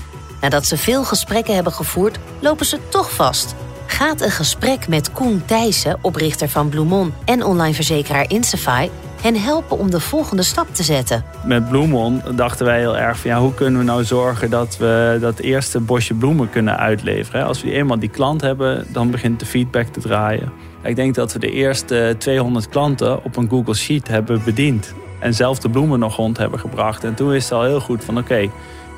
Nadat 0.45 0.67
ze 0.67 0.77
veel 0.77 1.05
gesprekken 1.05 1.55
hebben 1.55 1.73
gevoerd, 1.73 2.19
lopen 2.41 2.67
ze 2.67 2.79
toch 2.89 3.13
vast. 3.13 3.55
Gaat 3.87 4.21
een 4.21 4.31
gesprek 4.31 4.89
met 4.89 5.13
Koen 5.13 5.43
Thijssen, 5.45 5.99
oprichter 6.01 6.49
van 6.49 6.69
Bloemon 6.69 7.15
en 7.25 7.45
online 7.45 7.75
verzekeraar 7.75 8.31
Insafy, 8.31 8.89
hen 9.21 9.43
helpen 9.43 9.79
om 9.79 9.91
de 9.91 10.01
volgende 10.01 10.43
stap 10.43 10.67
te 10.73 10.83
zetten? 10.83 11.25
Met 11.45 11.69
Bloemon 11.69 12.23
dachten 12.35 12.67
wij 12.67 12.79
heel 12.79 12.97
erg 12.97 13.19
van 13.19 13.31
ja, 13.31 13.39
hoe 13.39 13.55
kunnen 13.55 13.81
we 13.81 13.87
nou 13.87 14.05
zorgen 14.05 14.51
dat 14.51 14.77
we 14.77 15.19
dat 15.21 15.39
eerste 15.39 15.81
bosje 15.81 16.15
bloemen 16.15 16.51
kunnen 16.51 16.79
uitleveren. 16.79 17.45
Als 17.45 17.63
we 17.63 17.73
eenmaal 17.73 17.99
die 17.99 18.11
klant 18.11 18.41
hebben, 18.41 18.87
dan 18.89 19.11
begint 19.11 19.41
de 19.41 19.47
feedback 19.47 19.87
te 19.87 20.01
draaien. 20.01 20.53
Ik 20.83 20.97
denk 20.97 21.15
dat 21.15 21.33
we 21.33 21.39
de 21.39 21.51
eerste 21.51 22.15
200 22.19 22.69
klanten 22.69 23.25
op 23.25 23.37
een 23.37 23.49
Google 23.49 23.75
Sheet 23.75 24.09
hebben 24.09 24.45
bediend. 24.45 24.95
En 25.19 25.35
zelf 25.35 25.59
de 25.59 25.71
bloemen 25.71 25.99
nog 25.99 26.17
rond 26.17 26.39
hebben 26.39 26.59
gebracht. 26.59 27.05
En 27.05 27.15
toen 27.15 27.35
is 27.35 27.45
het 27.45 27.53
al 27.53 27.63
heel 27.63 27.81
goed 27.81 28.05
van 28.05 28.19
oké, 28.19 28.51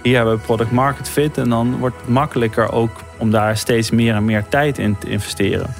hier 0.07 0.16
hebben 0.16 0.37
we 0.37 0.40
product 0.40 0.71
market 0.71 1.09
fit. 1.09 1.38
En 1.38 1.49
dan 1.49 1.79
wordt 1.79 1.97
het 1.97 2.09
makkelijker 2.09 2.73
ook 2.73 2.90
om 3.19 3.31
daar 3.31 3.57
steeds 3.57 3.90
meer 3.90 4.14
en 4.14 4.25
meer 4.25 4.49
tijd 4.49 4.79
in 4.79 4.99
te 4.99 5.09
investeren. 5.09 5.75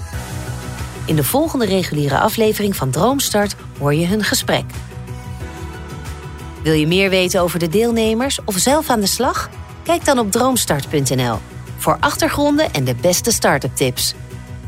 In 1.05 1.17
de 1.17 1.25
volgende 1.25 1.67
reguliere 1.67 2.19
aflevering 2.19 2.77
van 2.77 2.91
Droomstart 2.91 3.57
hoor 3.79 3.95
je 3.95 4.07
hun 4.07 4.25
gesprek. 4.25 4.65
Wil 6.63 6.73
je 6.73 6.87
meer 6.87 7.11
weten 7.11 7.41
over 7.41 7.59
de 7.59 7.69
deelnemers 7.69 8.39
of 8.45 8.57
zelf 8.57 8.91
aan 8.91 9.01
de 9.01 9.07
slag? 9.07 9.51
Kijk 9.83 10.05
dan 10.05 10.19
op 10.19 10.33
droomstart.nl 10.33 11.39
voor 11.77 11.97
achtergronden 12.01 12.73
en 12.73 12.85
de 12.85 12.95
beste 12.95 13.33
start-up 13.33 13.77
tips. 13.77 14.15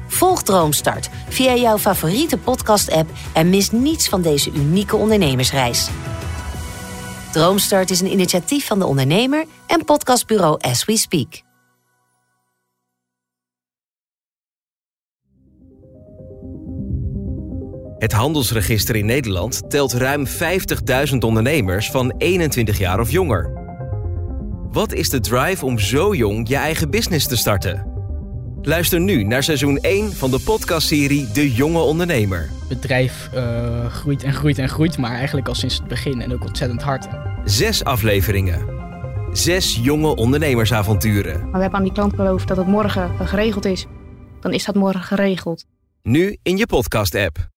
Volg 0.07 0.43
Droomstart 0.43 1.09
via 1.29 1.55
jouw 1.55 1.79
favoriete 1.79 2.39
podcast-app 2.39 3.11
en 3.33 3.51
mis 3.51 3.71
niets 3.71 4.09
van 4.09 4.23
deze 4.23 4.51
unieke 4.53 4.97
ondernemersreis. 4.97 5.89
Droomstart 7.33 7.91
is 7.91 8.01
een 8.01 8.11
initiatief 8.11 8.67
van 8.67 8.79
de 8.79 8.87
ondernemer 8.87 9.45
en 9.67 9.85
podcastbureau 9.85 10.57
As 10.61 10.85
We 10.85 10.97
Speak. 10.97 11.43
Het 17.99 18.13
handelsregister 18.13 18.97
in 18.97 19.07
Nederland 19.07 19.71
telt 19.71 19.93
ruim 19.93 20.27
50.000 20.27 21.19
ondernemers 21.19 21.91
van 21.91 22.15
21 22.19 22.79
jaar 22.79 23.01
of 23.01 23.11
jonger. 23.11 23.53
Wat 24.71 24.93
is 24.93 25.09
de 25.09 25.21
drive 25.21 25.65
om 25.65 25.79
zo 25.79 26.15
jong 26.15 26.49
je 26.49 26.57
eigen 26.57 26.91
business 26.91 27.29
te 27.29 27.37
starten? 27.37 27.98
Luister 28.69 29.01
nu 29.01 29.23
naar 29.23 29.43
seizoen 29.43 29.79
1 29.79 30.13
van 30.13 30.31
de 30.31 30.41
podcastserie 30.45 31.31
De 31.33 31.53
Jonge 31.53 31.79
Ondernemer. 31.79 32.51
Het 32.69 32.69
bedrijf 32.69 33.29
uh, 33.35 33.87
groeit 33.87 34.23
en 34.23 34.33
groeit 34.33 34.59
en 34.59 34.69
groeit, 34.69 34.99
maar 34.99 35.11
eigenlijk 35.11 35.49
al 35.49 35.55
sinds 35.55 35.77
het 35.77 35.89
begin 35.89 36.21
en 36.21 36.33
ook 36.33 36.45
ontzettend 36.45 36.83
hard. 36.83 37.07
Zes 37.45 37.85
afleveringen. 37.85 38.67
Zes 39.33 39.79
jonge 39.83 40.17
ondernemersavonturen. 40.17 41.41
Maar 41.41 41.53
we 41.53 41.61
hebben 41.61 41.79
aan 41.79 41.85
die 41.85 41.93
klant 41.93 42.17
beloofd 42.17 42.49
dat 42.49 42.57
het 42.57 42.67
morgen 42.67 43.27
geregeld 43.27 43.65
is. 43.65 43.87
Dan 44.41 44.53
is 44.53 44.65
dat 44.65 44.75
morgen 44.75 45.03
geregeld. 45.03 45.65
Nu 46.03 46.37
in 46.43 46.57
je 46.57 46.67
podcast-app. 46.67 47.49